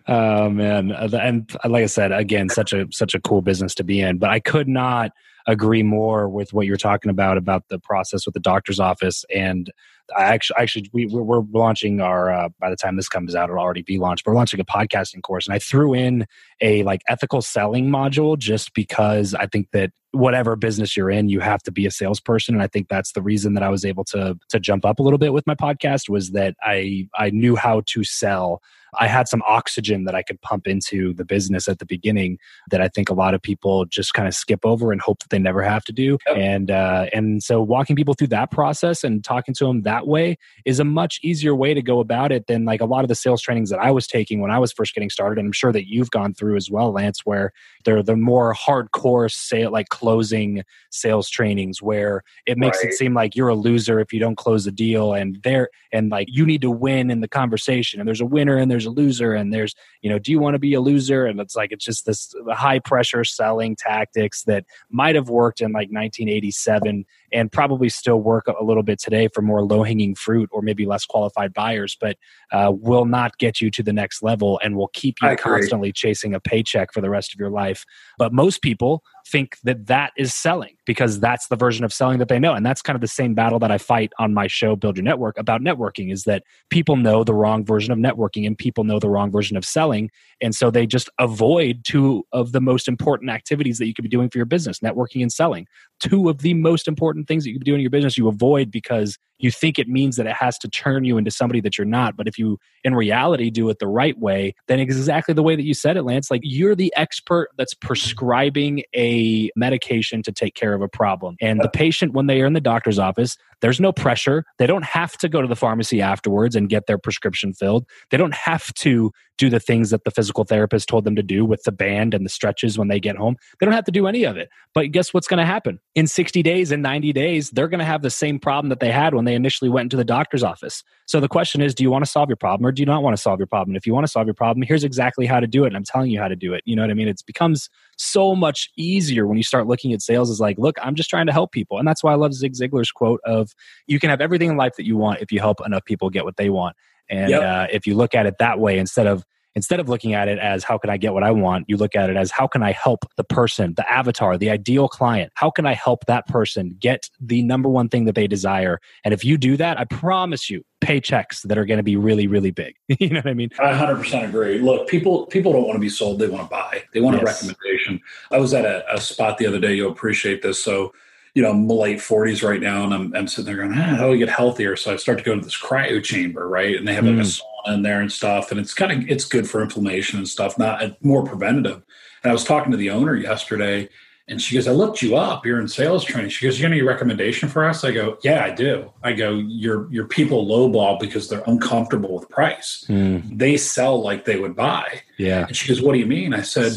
Oh 0.07 0.49
man, 0.49 0.91
and 0.91 1.51
like 1.65 1.83
I 1.83 1.87
said, 1.87 2.11
again, 2.11 2.49
such 2.49 2.73
a 2.73 2.87
such 2.91 3.13
a 3.13 3.21
cool 3.21 3.41
business 3.41 3.75
to 3.75 3.83
be 3.83 4.01
in. 4.01 4.17
But 4.17 4.29
I 4.29 4.39
could 4.39 4.67
not 4.67 5.11
agree 5.47 5.81
more 5.81 6.29
with 6.29 6.53
what 6.53 6.67
you're 6.67 6.77
talking 6.77 7.09
about 7.09 7.37
about 7.37 7.67
the 7.69 7.79
process 7.79 8.25
with 8.25 8.33
the 8.33 8.39
doctor's 8.39 8.79
office 8.79 9.25
and 9.33 9.71
I 10.15 10.23
actually, 10.23 10.55
actually, 10.59 10.89
we 10.93 11.05
we're 11.05 11.41
launching 11.51 12.01
our. 12.01 12.31
Uh, 12.31 12.49
by 12.59 12.69
the 12.69 12.75
time 12.75 12.95
this 12.95 13.09
comes 13.09 13.35
out, 13.35 13.49
it'll 13.49 13.61
already 13.61 13.81
be 13.81 13.97
launched. 13.97 14.25
But 14.25 14.31
we're 14.31 14.37
launching 14.37 14.59
a 14.59 14.65
podcasting 14.65 15.21
course, 15.21 15.47
and 15.47 15.53
I 15.53 15.59
threw 15.59 15.93
in 15.93 16.25
a 16.61 16.83
like 16.83 17.01
ethical 17.07 17.41
selling 17.41 17.89
module 17.89 18.37
just 18.37 18.73
because 18.73 19.33
I 19.33 19.47
think 19.47 19.69
that 19.71 19.91
whatever 20.11 20.55
business 20.55 20.95
you're 20.95 21.09
in, 21.09 21.29
you 21.29 21.39
have 21.39 21.63
to 21.63 21.71
be 21.71 21.85
a 21.85 21.91
salesperson, 21.91 22.55
and 22.55 22.63
I 22.63 22.67
think 22.67 22.89
that's 22.89 23.13
the 23.13 23.21
reason 23.21 23.53
that 23.53 23.63
I 23.63 23.69
was 23.69 23.85
able 23.85 24.03
to 24.05 24.37
to 24.49 24.59
jump 24.59 24.85
up 24.85 24.99
a 24.99 25.03
little 25.03 25.19
bit 25.19 25.33
with 25.33 25.47
my 25.47 25.55
podcast 25.55 26.09
was 26.09 26.31
that 26.31 26.55
I 26.61 27.07
I 27.17 27.29
knew 27.29 27.55
how 27.55 27.81
to 27.87 28.03
sell 28.03 28.61
I 28.99 29.07
had 29.07 29.27
some 29.27 29.41
oxygen 29.47 30.03
that 30.05 30.15
I 30.15 30.21
could 30.21 30.41
pump 30.41 30.67
into 30.67 31.13
the 31.13 31.25
business 31.25 31.67
at 31.67 31.79
the 31.79 31.85
beginning 31.85 32.37
that 32.69 32.81
I 32.81 32.87
think 32.87 33.09
a 33.09 33.13
lot 33.13 33.33
of 33.33 33.41
people 33.41 33.85
just 33.85 34.13
kind 34.13 34.27
of 34.27 34.33
skip 34.33 34.65
over 34.65 34.91
and 34.91 35.01
hope 35.01 35.19
that 35.19 35.29
they 35.29 35.39
never 35.39 35.61
have 35.61 35.83
to 35.85 35.93
do. 35.93 36.17
Yep. 36.27 36.37
And 36.37 36.71
uh, 36.71 37.05
and 37.13 37.41
so 37.41 37.61
walking 37.61 37.95
people 37.95 38.13
through 38.13 38.27
that 38.27 38.51
process 38.51 39.03
and 39.03 39.23
talking 39.23 39.53
to 39.55 39.65
them 39.65 39.83
that 39.83 40.07
way 40.07 40.37
is 40.65 40.79
a 40.79 40.83
much 40.83 41.19
easier 41.23 41.55
way 41.55 41.73
to 41.73 41.81
go 41.81 41.99
about 41.99 42.31
it 42.31 42.47
than 42.47 42.65
like 42.65 42.81
a 42.81 42.85
lot 42.85 43.03
of 43.03 43.07
the 43.07 43.15
sales 43.15 43.41
trainings 43.41 43.69
that 43.69 43.79
I 43.79 43.91
was 43.91 44.07
taking 44.07 44.41
when 44.41 44.51
I 44.51 44.59
was 44.59 44.71
first 44.71 44.93
getting 44.93 45.09
started. 45.09 45.39
And 45.39 45.47
I'm 45.47 45.53
sure 45.53 45.71
that 45.71 45.89
you've 45.89 46.11
gone 46.11 46.33
through 46.33 46.57
as 46.57 46.69
well, 46.69 46.91
Lance, 46.91 47.21
where 47.25 47.53
they're 47.85 48.03
the 48.03 48.15
more 48.15 48.53
hardcore 48.53 49.31
sale 49.31 49.71
like 49.71 49.89
closing 49.89 50.63
sales 50.91 51.29
trainings 51.29 51.81
where 51.81 52.23
it 52.45 52.57
makes 52.57 52.77
right. 52.79 52.91
it 52.91 52.97
seem 52.97 53.13
like 53.13 53.35
you're 53.35 53.47
a 53.47 53.55
loser 53.55 53.99
if 53.99 54.11
you 54.11 54.19
don't 54.19 54.35
close 54.35 54.67
a 54.67 54.71
deal 54.71 55.13
and 55.13 55.39
there 55.43 55.69
and 55.91 56.09
like 56.09 56.27
you 56.29 56.45
need 56.45 56.61
to 56.61 56.71
win 56.71 57.09
in 57.09 57.21
the 57.21 57.27
conversation 57.27 57.99
and 57.99 58.07
there's 58.07 58.21
a 58.21 58.25
winner 58.25 58.57
and 58.57 58.69
there's 58.69 58.80
there's 58.81 58.87
a 58.87 59.01
loser 59.01 59.33
and 59.33 59.53
there's 59.53 59.75
you 60.01 60.09
know 60.09 60.17
do 60.17 60.31
you 60.31 60.39
want 60.39 60.55
to 60.55 60.59
be 60.59 60.73
a 60.73 60.81
loser 60.81 61.25
and 61.25 61.39
it's 61.39 61.55
like 61.55 61.71
it's 61.71 61.85
just 61.85 62.05
this 62.05 62.33
high 62.49 62.79
pressure 62.79 63.23
selling 63.23 63.75
tactics 63.75 64.43
that 64.43 64.65
might 64.89 65.15
have 65.15 65.29
worked 65.29 65.61
in 65.61 65.71
like 65.71 65.89
1987 65.89 67.05
and 67.33 67.51
probably 67.51 67.89
still 67.89 68.21
work 68.21 68.47
a 68.47 68.63
little 68.63 68.83
bit 68.83 68.99
today 68.99 69.27
for 69.33 69.41
more 69.41 69.63
low 69.63 69.83
hanging 69.83 70.15
fruit 70.15 70.49
or 70.51 70.61
maybe 70.61 70.85
less 70.85 71.05
qualified 71.05 71.53
buyers, 71.53 71.97
but 71.99 72.17
uh, 72.51 72.71
will 72.75 73.05
not 73.05 73.37
get 73.37 73.61
you 73.61 73.71
to 73.71 73.83
the 73.83 73.93
next 73.93 74.21
level 74.21 74.59
and 74.63 74.75
will 74.75 74.89
keep 74.93 75.15
you 75.21 75.35
constantly 75.37 75.91
chasing 75.91 76.33
a 76.33 76.39
paycheck 76.39 76.93
for 76.93 77.01
the 77.01 77.09
rest 77.09 77.33
of 77.33 77.39
your 77.39 77.49
life. 77.49 77.85
But 78.17 78.33
most 78.33 78.61
people 78.61 79.03
think 79.27 79.57
that 79.63 79.87
that 79.87 80.11
is 80.17 80.33
selling 80.33 80.75
because 80.85 81.19
that's 81.19 81.47
the 81.47 81.55
version 81.55 81.85
of 81.85 81.93
selling 81.93 82.19
that 82.19 82.27
they 82.27 82.39
know. 82.39 82.53
And 82.53 82.65
that's 82.65 82.81
kind 82.81 82.95
of 82.95 83.01
the 83.01 83.07
same 83.07 83.33
battle 83.33 83.59
that 83.59 83.71
I 83.71 83.77
fight 83.77 84.11
on 84.19 84.33
my 84.33 84.47
show, 84.47 84.75
Build 84.75 84.97
Your 84.97 85.03
Network, 85.03 85.37
about 85.37 85.61
networking 85.61 86.11
is 86.11 86.23
that 86.23 86.43
people 86.69 86.95
know 86.95 87.23
the 87.23 87.33
wrong 87.33 87.65
version 87.65 87.91
of 87.91 87.99
networking 87.99 88.45
and 88.45 88.57
people 88.57 88.83
know 88.83 88.99
the 88.99 89.09
wrong 89.09 89.31
version 89.31 89.57
of 89.57 89.65
selling. 89.65 90.09
And 90.41 90.55
so 90.55 90.71
they 90.71 90.85
just 90.85 91.09
avoid 91.19 91.83
two 91.83 92.25
of 92.31 92.51
the 92.51 92.61
most 92.61 92.87
important 92.87 93.31
activities 93.31 93.77
that 93.77 93.87
you 93.87 93.93
could 93.93 94.03
be 94.03 94.09
doing 94.09 94.29
for 94.29 94.37
your 94.37 94.45
business 94.45 94.79
networking 94.79 95.21
and 95.21 95.31
selling. 95.31 95.67
Two 95.99 96.29
of 96.29 96.39
the 96.39 96.53
most 96.53 96.87
important 96.87 97.27
things 97.27 97.43
that 97.43 97.49
you 97.49 97.55
could 97.55 97.65
be 97.65 97.71
doing 97.71 97.79
in 97.79 97.83
your 97.83 97.91
business 97.91 98.17
you 98.17 98.27
avoid 98.27 98.71
because 98.71 99.17
you 99.43 99.51
think 99.51 99.79
it 99.79 99.87
means 99.87 100.15
that 100.15 100.25
it 100.25 100.33
has 100.33 100.57
to 100.59 100.69
turn 100.69 101.03
you 101.03 101.17
into 101.17 101.31
somebody 101.31 101.61
that 101.61 101.77
you're 101.77 101.85
not. 101.85 102.15
But 102.15 102.27
if 102.27 102.37
you, 102.37 102.57
in 102.83 102.95
reality, 102.95 103.49
do 103.49 103.69
it 103.69 103.79
the 103.79 103.87
right 103.87 104.17
way, 104.17 104.55
then 104.67 104.79
exactly 104.79 105.33
the 105.33 105.43
way 105.43 105.55
that 105.55 105.63
you 105.63 105.73
said 105.73 105.97
it, 105.97 106.03
Lance, 106.03 106.31
like 106.31 106.41
you're 106.43 106.75
the 106.75 106.93
expert 106.95 107.49
that's 107.57 107.73
prescribing 107.73 108.83
a 108.95 109.49
medication 109.55 110.23
to 110.23 110.31
take 110.31 110.55
care 110.55 110.73
of 110.73 110.81
a 110.81 110.87
problem. 110.87 111.35
And 111.41 111.61
the 111.61 111.69
patient, 111.69 112.13
when 112.13 112.27
they 112.27 112.41
are 112.41 112.45
in 112.45 112.53
the 112.53 112.61
doctor's 112.61 112.99
office, 112.99 113.37
there's 113.61 113.79
no 113.79 113.91
pressure. 113.91 114.43
They 114.57 114.67
don't 114.67 114.83
have 114.83 115.17
to 115.19 115.29
go 115.29 115.41
to 115.41 115.47
the 115.47 115.55
pharmacy 115.55 116.01
afterwards 116.01 116.55
and 116.55 116.67
get 116.67 116.87
their 116.87 116.97
prescription 116.97 117.53
filled. 117.53 117.85
They 118.09 118.17
don't 118.17 118.33
have 118.33 118.73
to 118.75 119.11
do 119.37 119.49
the 119.49 119.59
things 119.59 119.89
that 119.89 120.03
the 120.03 120.11
physical 120.11 120.43
therapist 120.43 120.87
told 120.87 121.03
them 121.03 121.15
to 121.15 121.23
do 121.23 121.45
with 121.45 121.63
the 121.63 121.71
band 121.71 122.13
and 122.13 122.25
the 122.25 122.29
stretches 122.29 122.77
when 122.77 122.89
they 122.89 122.99
get 122.99 123.15
home. 123.15 123.35
They 123.59 123.65
don't 123.65 123.73
have 123.73 123.85
to 123.85 123.91
do 123.91 124.07
any 124.07 124.23
of 124.23 124.37
it. 124.37 124.49
But 124.73 124.91
guess 124.91 125.13
what's 125.13 125.27
going 125.27 125.39
to 125.39 125.45
happen? 125.45 125.79
In 125.95 126.07
60 126.07 126.43
days, 126.43 126.71
in 126.71 126.81
90 126.81 127.13
days, 127.13 127.49
they're 127.49 127.67
going 127.67 127.79
to 127.79 127.85
have 127.85 128.01
the 128.01 128.09
same 128.09 128.39
problem 128.39 128.69
that 128.69 128.79
they 128.79 128.91
had 128.91 129.13
when 129.13 129.25
they 129.25 129.30
initially 129.35 129.69
went 129.69 129.85
into 129.85 129.97
the 129.97 130.03
doctor's 130.03 130.43
office. 130.43 130.83
So 131.05 131.19
the 131.19 131.27
question 131.27 131.61
is, 131.61 131.75
do 131.75 131.83
you 131.83 131.91
want 131.91 132.05
to 132.05 132.09
solve 132.09 132.29
your 132.29 132.35
problem 132.35 132.65
or 132.65 132.71
do 132.71 132.81
you 132.81 132.85
not 132.85 133.03
want 133.03 133.15
to 133.15 133.21
solve 133.21 133.39
your 133.39 133.47
problem? 133.47 133.75
If 133.75 133.85
you 133.85 133.93
want 133.93 134.05
to 134.05 134.11
solve 134.11 134.27
your 134.27 134.33
problem, 134.33 134.65
here's 134.65 134.83
exactly 134.83 135.25
how 135.25 135.39
to 135.39 135.47
do 135.47 135.63
it. 135.63 135.67
And 135.67 135.75
I'm 135.75 135.83
telling 135.83 136.09
you 136.09 136.19
how 136.19 136.27
to 136.27 136.35
do 136.35 136.53
it. 136.53 136.63
You 136.65 136.75
know 136.75 136.83
what 136.83 136.91
I 136.91 136.93
mean? 136.93 137.07
It 137.07 137.21
becomes 137.25 137.69
so 137.97 138.35
much 138.35 138.71
easier 138.77 139.27
when 139.27 139.37
you 139.37 139.43
start 139.43 139.67
looking 139.67 139.93
at 139.93 140.01
sales 140.01 140.29
as 140.29 140.39
like, 140.39 140.57
look, 140.57 140.77
I'm 140.81 140.95
just 140.95 141.09
trying 141.09 141.25
to 141.27 141.33
help 141.33 141.51
people. 141.51 141.77
And 141.77 141.87
that's 141.87 142.03
why 142.03 142.11
I 142.11 142.15
love 142.15 142.33
Zig 142.33 142.53
Ziglar's 142.53 142.91
quote 142.91 143.21
of 143.25 143.53
you 143.87 143.99
can 143.99 144.09
have 144.09 144.21
everything 144.21 144.49
in 144.49 144.57
life 144.57 144.75
that 144.77 144.85
you 144.85 144.97
want 144.97 145.21
if 145.21 145.31
you 145.31 145.39
help 145.39 145.65
enough 145.65 145.85
people 145.85 146.09
get 146.09 146.23
what 146.23 146.37
they 146.37 146.49
want. 146.49 146.75
And 147.09 147.29
yep. 147.29 147.41
uh, 147.41 147.67
if 147.71 147.85
you 147.85 147.95
look 147.95 148.15
at 148.15 148.25
it 148.25 148.35
that 148.39 148.59
way, 148.59 148.79
instead 148.79 149.07
of 149.07 149.25
instead 149.55 149.79
of 149.79 149.89
looking 149.89 150.13
at 150.13 150.27
it 150.27 150.39
as 150.39 150.63
how 150.63 150.77
can 150.77 150.89
I 150.89 150.97
get 150.97 151.13
what 151.13 151.23
I 151.23 151.31
want, 151.31 151.65
you 151.67 151.77
look 151.77 151.95
at 151.95 152.09
it 152.09 152.15
as 152.15 152.31
how 152.31 152.47
can 152.47 152.63
I 152.63 152.71
help 152.71 153.05
the 153.17 153.23
person, 153.23 153.73
the 153.75 153.89
avatar, 153.91 154.37
the 154.37 154.49
ideal 154.49 154.87
client? 154.87 155.31
How 155.35 155.49
can 155.49 155.65
I 155.65 155.73
help 155.73 156.05
that 156.05 156.27
person 156.27 156.75
get 156.79 157.09
the 157.19 157.43
number 157.43 157.69
one 157.69 157.89
thing 157.89 158.05
that 158.05 158.15
they 158.15 158.27
desire? 158.27 158.79
And 159.03 159.13
if 159.13 159.25
you 159.25 159.37
do 159.37 159.57
that, 159.57 159.79
I 159.79 159.85
promise 159.85 160.49
you 160.49 160.63
paychecks 160.81 161.41
that 161.43 161.57
are 161.57 161.65
going 161.65 161.77
to 161.77 161.83
be 161.83 161.95
really, 161.95 162.27
really 162.27 162.51
big. 162.51 162.75
you 162.87 163.09
know 163.09 163.19
what 163.19 163.27
I 163.27 163.33
mean? 163.33 163.49
I 163.59 163.73
100% 163.73 164.27
agree. 164.27 164.59
Look, 164.59 164.87
people 164.87 165.25
people 165.27 165.53
don't 165.53 165.63
want 165.63 165.75
to 165.75 165.79
be 165.79 165.89
sold; 165.89 166.19
they 166.19 166.27
want 166.27 166.43
to 166.43 166.49
buy. 166.49 166.83
They 166.93 167.01
want 167.01 167.17
yes. 167.17 167.23
a 167.23 167.25
recommendation. 167.25 168.01
I 168.31 168.37
was 168.37 168.53
at 168.53 168.65
a, 168.65 168.83
a 168.93 168.99
spot 168.99 169.37
the 169.37 169.47
other 169.47 169.59
day. 169.59 169.73
You'll 169.73 169.91
appreciate 169.91 170.41
this. 170.41 170.63
So 170.63 170.93
you 171.33 171.41
know, 171.41 171.51
I'm 171.51 171.67
late 171.67 171.99
40s 171.99 172.47
right 172.47 172.59
now, 172.59 172.83
and 172.83 172.93
I'm, 172.93 173.15
I'm 173.15 173.27
sitting 173.27 173.45
there 173.45 173.65
going, 173.65 173.77
ah, 173.77 173.95
how 173.95 174.05
do 174.05 174.09
we 174.09 174.17
get 174.17 174.29
healthier? 174.29 174.75
So 174.75 174.91
I 174.91 174.97
start 174.97 175.17
to 175.19 175.23
go 175.23 175.33
to 175.33 175.41
this 175.41 175.57
cryo 175.57 176.03
chamber, 176.03 176.47
right? 176.47 176.75
And 176.75 176.85
they 176.85 176.93
have 176.93 177.05
like 177.05 177.15
mm. 177.15 177.19
a 177.19 177.23
sauna 177.23 177.50
in 177.67 177.83
there 177.83 178.01
and 178.01 178.11
stuff, 178.11 178.51
and 178.51 178.59
it's 178.59 178.73
kind 178.73 178.91
of 178.91 179.09
it's 179.09 179.25
good 179.25 179.49
for 179.49 179.61
inflammation 179.61 180.17
and 180.17 180.27
stuff, 180.27 180.57
not 180.57 180.83
uh, 180.83 180.91
more 181.01 181.23
preventative. 181.23 181.81
And 182.23 182.29
I 182.29 182.33
was 182.33 182.43
talking 182.43 182.71
to 182.71 182.77
the 182.77 182.89
owner 182.89 183.15
yesterday, 183.15 183.89
and 184.27 184.41
she 184.41 184.55
goes, 184.55 184.67
I 184.67 184.71
looked 184.71 185.01
you 185.01 185.15
up. 185.15 185.45
You're 185.45 185.59
in 185.59 185.67
sales 185.67 186.03
training. 186.03 186.29
She 186.29 186.45
goes, 186.45 186.59
You 186.59 186.67
got 186.67 186.71
any 186.71 186.81
recommendation 186.81 187.49
for 187.49 187.65
us? 187.65 187.83
I 187.83 187.91
go, 187.91 188.17
Yeah, 188.23 188.43
I 188.43 188.51
do. 188.51 188.91
I 189.03 189.13
go, 189.13 189.33
Your 189.33 189.91
your 189.91 190.05
people 190.05 190.45
lowball 190.45 190.99
because 190.99 191.27
they're 191.27 191.43
uncomfortable 191.47 192.13
with 192.15 192.29
price. 192.29 192.85
Mm. 192.87 193.37
They 193.37 193.57
sell 193.57 194.01
like 194.01 194.25
they 194.25 194.39
would 194.39 194.55
buy. 194.55 195.01
Yeah. 195.17 195.47
And 195.47 195.55
she 195.55 195.67
goes, 195.67 195.81
What 195.81 195.93
do 195.93 195.99
you 195.99 196.05
mean? 196.05 196.33
I 196.33 196.41
said, 196.41 196.73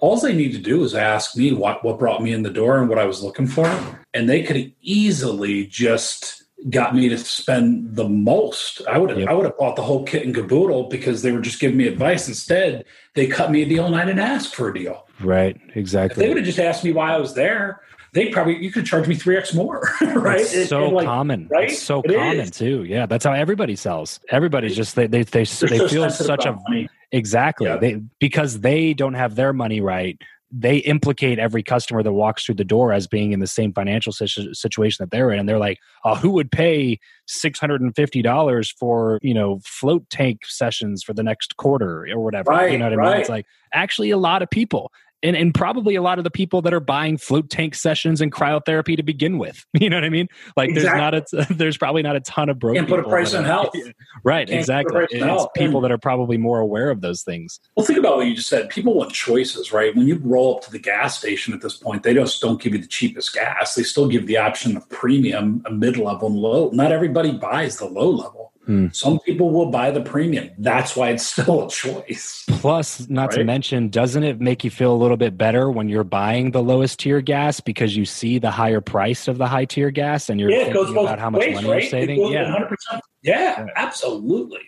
all 0.00 0.20
they 0.20 0.34
need 0.34 0.52
to 0.52 0.58
do 0.58 0.84
is 0.84 0.94
ask 0.94 1.34
me 1.34 1.52
what, 1.52 1.82
what 1.82 1.98
brought 1.98 2.22
me 2.22 2.32
in 2.32 2.42
the 2.42 2.50
door 2.50 2.78
and 2.78 2.90
what 2.90 2.98
I 2.98 3.06
was 3.06 3.22
looking 3.22 3.46
for. 3.46 3.66
And 4.12 4.28
they 4.28 4.42
could 4.42 4.72
easily 4.82 5.66
just 5.66 6.43
got 6.70 6.94
me 6.94 7.08
to 7.08 7.18
spend 7.18 7.94
the 7.94 8.08
most. 8.08 8.82
I 8.86 8.98
would 8.98 9.10
have 9.10 9.18
yep. 9.18 9.28
I 9.28 9.34
would 9.34 9.44
have 9.44 9.58
bought 9.58 9.76
the 9.76 9.82
whole 9.82 10.04
kit 10.04 10.24
and 10.24 10.34
caboodle 10.34 10.84
because 10.84 11.22
they 11.22 11.32
were 11.32 11.40
just 11.40 11.60
giving 11.60 11.76
me 11.76 11.86
advice. 11.86 12.28
Instead, 12.28 12.84
they 13.14 13.26
cut 13.26 13.50
me 13.50 13.62
a 13.62 13.66
deal 13.66 13.86
and 13.86 13.94
I 13.94 14.04
didn't 14.04 14.20
ask 14.20 14.54
for 14.54 14.70
a 14.70 14.74
deal. 14.74 15.06
Right. 15.20 15.60
Exactly. 15.74 16.14
If 16.14 16.16
they 16.16 16.28
would 16.28 16.38
have 16.38 16.46
just 16.46 16.58
asked 16.58 16.84
me 16.84 16.92
why 16.92 17.12
I 17.12 17.18
was 17.18 17.34
there, 17.34 17.82
they 18.14 18.28
probably 18.28 18.62
you 18.62 18.70
could 18.70 18.86
charge 18.86 19.08
me 19.08 19.14
three 19.16 19.36
x 19.36 19.52
more, 19.52 19.90
right? 20.00 20.40
It's 20.40 20.68
so 20.68 20.88
like, 20.88 21.04
common, 21.04 21.48
right? 21.48 21.70
It's 21.70 21.82
so 21.82 22.00
it 22.02 22.14
common 22.14 22.40
is. 22.40 22.50
too. 22.52 22.84
Yeah, 22.84 23.06
that's 23.06 23.24
how 23.24 23.32
everybody 23.32 23.76
sells. 23.76 24.20
Everybody's 24.30 24.76
just 24.76 24.94
they 24.94 25.06
they 25.06 25.24
they, 25.24 25.40
they 25.40 25.44
so 25.44 25.88
feel 25.88 26.10
such 26.10 26.46
a 26.46 26.52
money. 26.52 26.88
exactly 27.10 27.66
yeah. 27.66 27.76
they 27.76 28.00
because 28.20 28.60
they 28.60 28.94
don't 28.94 29.14
have 29.14 29.34
their 29.34 29.52
money 29.52 29.80
right. 29.80 30.16
They 30.56 30.76
implicate 30.78 31.40
every 31.40 31.64
customer 31.64 32.02
that 32.04 32.12
walks 32.12 32.44
through 32.44 32.54
the 32.54 32.64
door 32.64 32.92
as 32.92 33.08
being 33.08 33.32
in 33.32 33.40
the 33.40 33.46
same 33.46 33.72
financial 33.72 34.12
situation 34.12 35.02
that 35.02 35.10
they're 35.10 35.32
in, 35.32 35.40
and 35.40 35.48
they're 35.48 35.58
like, 35.58 35.78
oh, 36.04 36.14
"Who 36.14 36.30
would 36.30 36.52
pay 36.52 37.00
six 37.26 37.58
hundred 37.58 37.80
and 37.80 37.94
fifty 37.96 38.22
dollars 38.22 38.70
for 38.70 39.18
you 39.22 39.34
know 39.34 39.60
float 39.64 40.08
tank 40.10 40.42
sessions 40.44 41.02
for 41.02 41.12
the 41.12 41.24
next 41.24 41.56
quarter 41.56 42.06
or 42.06 42.20
whatever?" 42.20 42.52
Right, 42.52 42.70
you 42.72 42.78
know 42.78 42.88
what 42.88 43.00
I 43.00 43.10
mean? 43.10 43.20
It's 43.20 43.28
like 43.28 43.46
actually 43.72 44.10
a 44.10 44.18
lot 44.18 44.42
of 44.42 44.50
people 44.50 44.92
and, 45.24 45.34
and 45.36 45.54
probably 45.54 45.94
a 45.94 46.02
lot 46.02 46.18
of 46.18 46.24
the 46.24 46.30
people 46.30 46.62
that 46.62 46.74
are 46.74 46.80
buying 46.80 47.16
float 47.16 47.48
tank 47.48 47.74
sessions 47.74 48.20
and 48.20 48.30
cryotherapy 48.30 48.96
to 48.96 49.02
begin 49.02 49.38
with. 49.38 49.64
You 49.84 49.90
know 49.90 49.96
what 49.98 50.04
I 50.04 50.08
mean? 50.08 50.28
Like 50.56 50.70
exactly. 50.70 51.20
there's 51.20 51.32
not 51.32 51.50
a 51.50 51.54
there's 51.54 51.76
probably 51.76 52.00
not 52.00 52.16
a 52.16 52.20
ton 52.20 52.48
of 52.48 52.58
broke. 52.58 52.76
Can't 52.76 52.88
put 52.88 53.00
a 53.00 53.02
price 53.08 53.34
on 53.34 53.44
health. 53.44 53.74
Right, 54.22 54.48
exactly. 54.48 55.02
It's 55.10 55.22
health. 55.22 55.50
people 55.54 55.82
that 55.82 55.92
are 55.92 55.98
probably 55.98 56.38
more 56.38 56.60
aware 56.60 56.90
of 56.90 57.02
those 57.02 57.22
things. 57.22 57.60
Well, 57.76 57.84
think 57.84 57.98
about 57.98 58.16
what 58.16 58.26
you 58.26 58.34
just 58.34 58.48
said. 58.48 58.70
People 58.70 58.94
want 58.94 59.12
choices, 59.12 59.72
right? 59.72 59.94
When 59.94 60.06
you 60.06 60.16
roll 60.24 60.56
up 60.56 60.62
to 60.64 60.70
the 60.70 60.78
gas 60.78 61.18
station 61.18 61.52
at 61.52 61.60
this 61.60 61.76
point, 61.76 62.02
they 62.02 62.14
just 62.14 62.40
don't 62.40 62.62
give 62.62 62.72
you 62.72 62.80
the 62.80 62.86
cheapest 62.86 63.34
gas. 63.34 63.74
They 63.74 63.82
still 63.82 64.08
give 64.08 64.26
the 64.26 64.38
option 64.38 64.74
of 64.76 64.88
premium, 64.88 65.62
a 65.66 65.70
mid 65.70 65.98
level, 65.98 66.28
and 66.28 66.36
low. 66.36 66.70
Not 66.72 66.92
everybody 66.92 67.32
buys 67.32 67.76
the 67.76 67.86
low 67.86 68.08
level. 68.08 68.53
Hmm. 68.66 68.88
Some 68.92 69.18
people 69.20 69.50
will 69.50 69.70
buy 69.70 69.90
the 69.90 70.00
premium. 70.00 70.50
That's 70.58 70.96
why 70.96 71.10
it's 71.10 71.26
still 71.32 71.66
a 71.66 71.70
choice. 71.70 72.44
Plus, 72.48 73.08
not 73.08 73.30
right? 73.30 73.38
to 73.38 73.44
mention, 73.44 73.88
doesn't 73.88 74.22
it 74.24 74.40
make 74.40 74.64
you 74.64 74.70
feel 74.70 74.92
a 74.92 74.96
little 74.96 75.16
bit 75.16 75.36
better 75.36 75.70
when 75.70 75.88
you're 75.88 76.04
buying 76.04 76.52
the 76.52 76.62
lowest 76.62 76.98
tier 77.00 77.20
gas 77.20 77.60
because 77.60 77.96
you 77.96 78.04
see 78.04 78.38
the 78.38 78.50
higher 78.50 78.80
price 78.80 79.28
of 79.28 79.38
the 79.38 79.46
high 79.46 79.64
tier 79.64 79.90
gas 79.90 80.30
and 80.30 80.40
you're 80.40 80.50
yeah, 80.50 80.64
thinking 80.64 80.96
about 80.96 81.18
how 81.18 81.30
much 81.30 81.40
money 81.40 81.68
right? 81.68 81.82
you're 81.82 81.90
saving? 81.90 82.32
Yeah. 82.32 82.66
100%. 82.92 83.00
Yeah, 83.22 83.66
absolutely. 83.76 84.60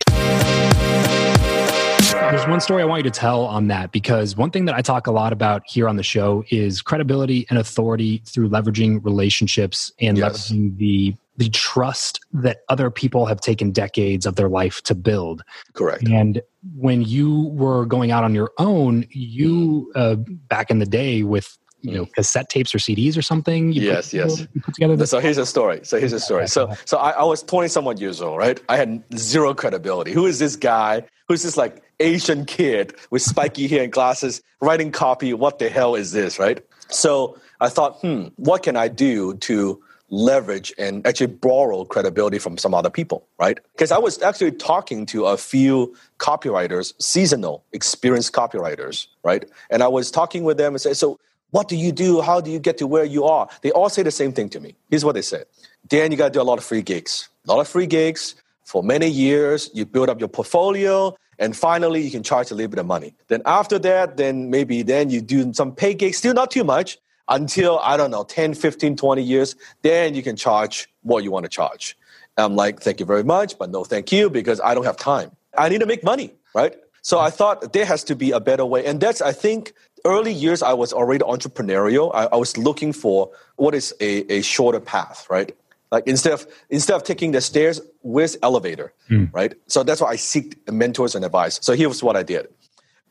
There's 2.12 2.46
one 2.48 2.60
story 2.60 2.82
I 2.82 2.86
want 2.86 3.04
you 3.04 3.10
to 3.10 3.18
tell 3.18 3.44
on 3.44 3.68
that 3.68 3.92
because 3.92 4.36
one 4.36 4.50
thing 4.50 4.64
that 4.64 4.74
I 4.74 4.80
talk 4.80 5.06
a 5.06 5.10
lot 5.10 5.32
about 5.32 5.62
here 5.66 5.88
on 5.88 5.96
the 5.96 6.02
show 6.02 6.44
is 6.50 6.80
credibility 6.80 7.46
and 7.50 7.58
authority 7.58 8.22
through 8.24 8.48
leveraging 8.48 9.04
relationships 9.04 9.92
and 10.00 10.16
yes. 10.16 10.50
leveraging 10.50 10.78
the 10.78 11.16
the 11.36 11.48
trust 11.50 12.20
that 12.32 12.58
other 12.68 12.90
people 12.90 13.26
have 13.26 13.40
taken 13.40 13.70
decades 13.70 14.26
of 14.26 14.36
their 14.36 14.48
life 14.48 14.82
to 14.82 14.94
build. 14.94 15.42
Correct. 15.74 16.06
And 16.08 16.42
when 16.76 17.02
you 17.02 17.48
were 17.48 17.84
going 17.86 18.10
out 18.10 18.24
on 18.24 18.34
your 18.34 18.50
own, 18.58 19.04
you 19.10 19.92
uh, 19.94 20.16
back 20.16 20.70
in 20.70 20.78
the 20.78 20.86
day 20.86 21.22
with 21.22 21.56
you 21.82 21.92
know 21.92 22.04
mm. 22.04 22.12
cassette 22.14 22.48
tapes 22.48 22.74
or 22.74 22.78
CDs 22.78 23.16
or 23.16 23.22
something. 23.22 23.72
yes, 23.72 24.12
yes. 24.12 24.46
put 24.64 24.74
together. 24.74 25.06
so 25.06 25.20
here's 25.20 25.38
a 25.38 25.46
story. 25.46 25.80
So 25.82 25.98
here's 25.98 26.12
a 26.12 26.20
story. 26.20 26.48
So 26.48 26.74
so 26.84 26.96
I, 26.98 27.10
I 27.10 27.24
was 27.24 27.42
20 27.42 27.68
somewhat 27.68 28.00
years 28.00 28.20
old, 28.20 28.38
right? 28.38 28.60
I 28.68 28.76
had 28.76 29.04
zero 29.16 29.54
credibility. 29.54 30.12
Who 30.12 30.26
is 30.26 30.38
this 30.38 30.56
guy? 30.56 31.04
Who's 31.28 31.42
this 31.42 31.56
like 31.56 31.82
Asian 32.00 32.44
kid 32.44 32.94
with 33.10 33.22
spiky 33.22 33.68
hair 33.68 33.84
and 33.84 33.92
glasses 33.92 34.42
writing 34.60 34.90
copy? 34.90 35.34
What 35.34 35.58
the 35.58 35.68
hell 35.68 35.94
is 35.94 36.12
this, 36.12 36.38
right? 36.38 36.64
So 36.88 37.38
I 37.60 37.68
thought, 37.68 38.00
hmm, 38.00 38.28
what 38.36 38.62
can 38.62 38.76
I 38.76 38.88
do 38.88 39.34
to 39.34 39.82
leverage 40.08 40.72
and 40.78 41.06
actually 41.06 41.26
borrow 41.26 41.84
credibility 41.84 42.38
from 42.38 42.58
some 42.58 42.74
other 42.74 42.90
people, 42.90 43.26
right? 43.38 43.58
Because 43.72 43.90
I 43.90 43.98
was 43.98 44.22
actually 44.22 44.52
talking 44.52 45.06
to 45.06 45.26
a 45.26 45.36
few 45.36 45.94
copywriters, 46.18 46.94
seasonal, 47.00 47.64
experienced 47.72 48.32
copywriters, 48.32 49.06
right? 49.24 49.44
And 49.70 49.82
I 49.82 49.88
was 49.88 50.10
talking 50.10 50.44
with 50.44 50.58
them 50.58 50.74
and 50.74 50.80
say, 50.80 50.94
so 50.94 51.18
what 51.50 51.68
do 51.68 51.76
you 51.76 51.92
do? 51.92 52.20
How 52.20 52.40
do 52.40 52.50
you 52.50 52.58
get 52.58 52.78
to 52.78 52.86
where 52.86 53.04
you 53.04 53.24
are? 53.24 53.48
They 53.62 53.72
all 53.72 53.88
say 53.88 54.02
the 54.02 54.10
same 54.10 54.32
thing 54.32 54.48
to 54.50 54.60
me. 54.60 54.76
Here's 54.90 55.04
what 55.04 55.14
they 55.14 55.22
say. 55.22 55.44
Dan, 55.86 56.10
you 56.10 56.18
got 56.18 56.28
to 56.28 56.32
do 56.32 56.40
a 56.40 56.44
lot 56.44 56.58
of 56.58 56.64
free 56.64 56.82
gigs. 56.82 57.28
A 57.46 57.52
lot 57.52 57.60
of 57.60 57.68
free 57.68 57.86
gigs 57.86 58.34
for 58.64 58.82
many 58.82 59.08
years. 59.08 59.70
You 59.74 59.86
build 59.86 60.08
up 60.08 60.20
your 60.20 60.28
portfolio 60.28 61.16
and 61.38 61.56
finally 61.56 62.00
you 62.00 62.10
can 62.10 62.22
charge 62.22 62.50
a 62.50 62.54
little 62.54 62.70
bit 62.70 62.78
of 62.78 62.86
money. 62.86 63.14
Then 63.28 63.42
after 63.44 63.78
that, 63.80 64.16
then 64.16 64.50
maybe 64.50 64.82
then 64.82 65.10
you 65.10 65.20
do 65.20 65.52
some 65.52 65.72
pay 65.72 65.94
gigs, 65.94 66.18
still 66.18 66.34
not 66.34 66.50
too 66.50 66.64
much, 66.64 66.98
until 67.28 67.78
I 67.80 67.96
don't 67.96 68.10
know 68.10 68.24
10, 68.24 68.54
15, 68.54 68.96
20 68.96 69.22
years, 69.22 69.56
then 69.82 70.14
you 70.14 70.22
can 70.22 70.36
charge 70.36 70.88
what 71.02 71.24
you 71.24 71.30
want 71.30 71.44
to 71.44 71.48
charge. 71.48 71.96
I'm 72.36 72.54
like, 72.54 72.80
thank 72.80 73.00
you 73.00 73.06
very 73.06 73.24
much, 73.24 73.58
but 73.58 73.70
no 73.70 73.84
thank 73.84 74.12
you 74.12 74.28
because 74.28 74.60
I 74.60 74.74
don't 74.74 74.84
have 74.84 74.96
time. 74.96 75.30
I 75.56 75.68
need 75.68 75.80
to 75.80 75.86
make 75.86 76.04
money, 76.04 76.34
right? 76.54 76.76
So 77.02 77.18
I 77.18 77.30
thought 77.30 77.72
there 77.72 77.86
has 77.86 78.04
to 78.04 78.16
be 78.16 78.32
a 78.32 78.40
better 78.40 78.66
way. 78.66 78.84
And 78.84 79.00
that's, 79.00 79.22
I 79.22 79.32
think, 79.32 79.72
early 80.04 80.32
years 80.32 80.62
I 80.62 80.72
was 80.72 80.92
already 80.92 81.24
entrepreneurial. 81.24 82.10
I, 82.14 82.26
I 82.26 82.36
was 82.36 82.58
looking 82.58 82.92
for 82.92 83.30
what 83.56 83.74
is 83.74 83.94
a, 84.00 84.30
a 84.32 84.42
shorter 84.42 84.80
path, 84.80 85.26
right? 85.30 85.56
Like 85.92 86.06
instead 86.06 86.32
of 86.32 86.46
instead 86.68 86.96
of 86.96 87.04
taking 87.04 87.30
the 87.32 87.40
stairs, 87.40 87.80
where's 88.02 88.36
elevator, 88.42 88.92
mm. 89.08 89.32
right? 89.32 89.54
So 89.68 89.84
that's 89.84 90.00
why 90.00 90.08
I 90.08 90.16
seek 90.16 90.58
mentors 90.70 91.14
and 91.14 91.24
advice. 91.24 91.60
So 91.62 91.74
here's 91.74 92.02
what 92.02 92.16
I 92.16 92.22
did. 92.22 92.48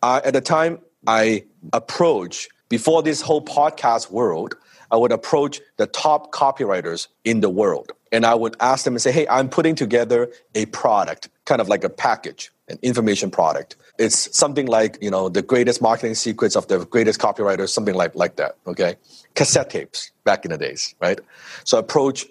Uh, 0.02 0.22
at 0.26 0.34
the 0.34 0.42
time, 0.42 0.80
I 1.08 1.46
approached 1.72 2.50
before 2.76 3.02
this 3.02 3.22
whole 3.22 3.42
podcast 3.42 4.12
world, 4.12 4.54
I 4.92 4.98
would 4.98 5.14
approach 5.14 5.62
the 5.78 5.88
top 5.88 6.34
copywriters 6.34 7.08
in 7.24 7.40
the 7.40 7.50
world 7.50 7.94
and 8.12 8.26
I 8.26 8.36
would 8.36 8.58
ask 8.60 8.84
them 8.84 8.96
and 8.96 9.02
say, 9.02 9.14
Hey, 9.14 9.26
I'm 9.30 9.48
putting 9.48 9.76
together 9.76 10.30
a 10.56 10.66
product, 10.66 11.30
kind 11.46 11.62
of 11.62 11.70
like 11.70 11.86
a 11.86 11.90
package, 11.90 12.52
an 12.68 12.78
information 12.82 13.32
product. 13.32 13.78
It's 13.98 14.38
something 14.38 14.66
like, 14.66 14.98
you 15.02 15.10
know, 15.10 15.30
the 15.30 15.42
greatest 15.42 15.82
marketing 15.82 16.16
secrets 16.16 16.58
of 16.58 16.68
the 16.68 16.86
greatest 16.86 17.18
copywriters, 17.18 17.70
something 17.70 17.96
like, 17.96 18.14
like 18.14 18.36
that. 18.36 18.58
Okay. 18.68 18.98
Cassette 19.36 19.70
tapes 19.70 20.12
back 20.26 20.44
in 20.44 20.52
the 20.52 20.58
days, 20.58 20.96
right? 21.00 21.22
So 21.64 21.80
approach 21.80 22.26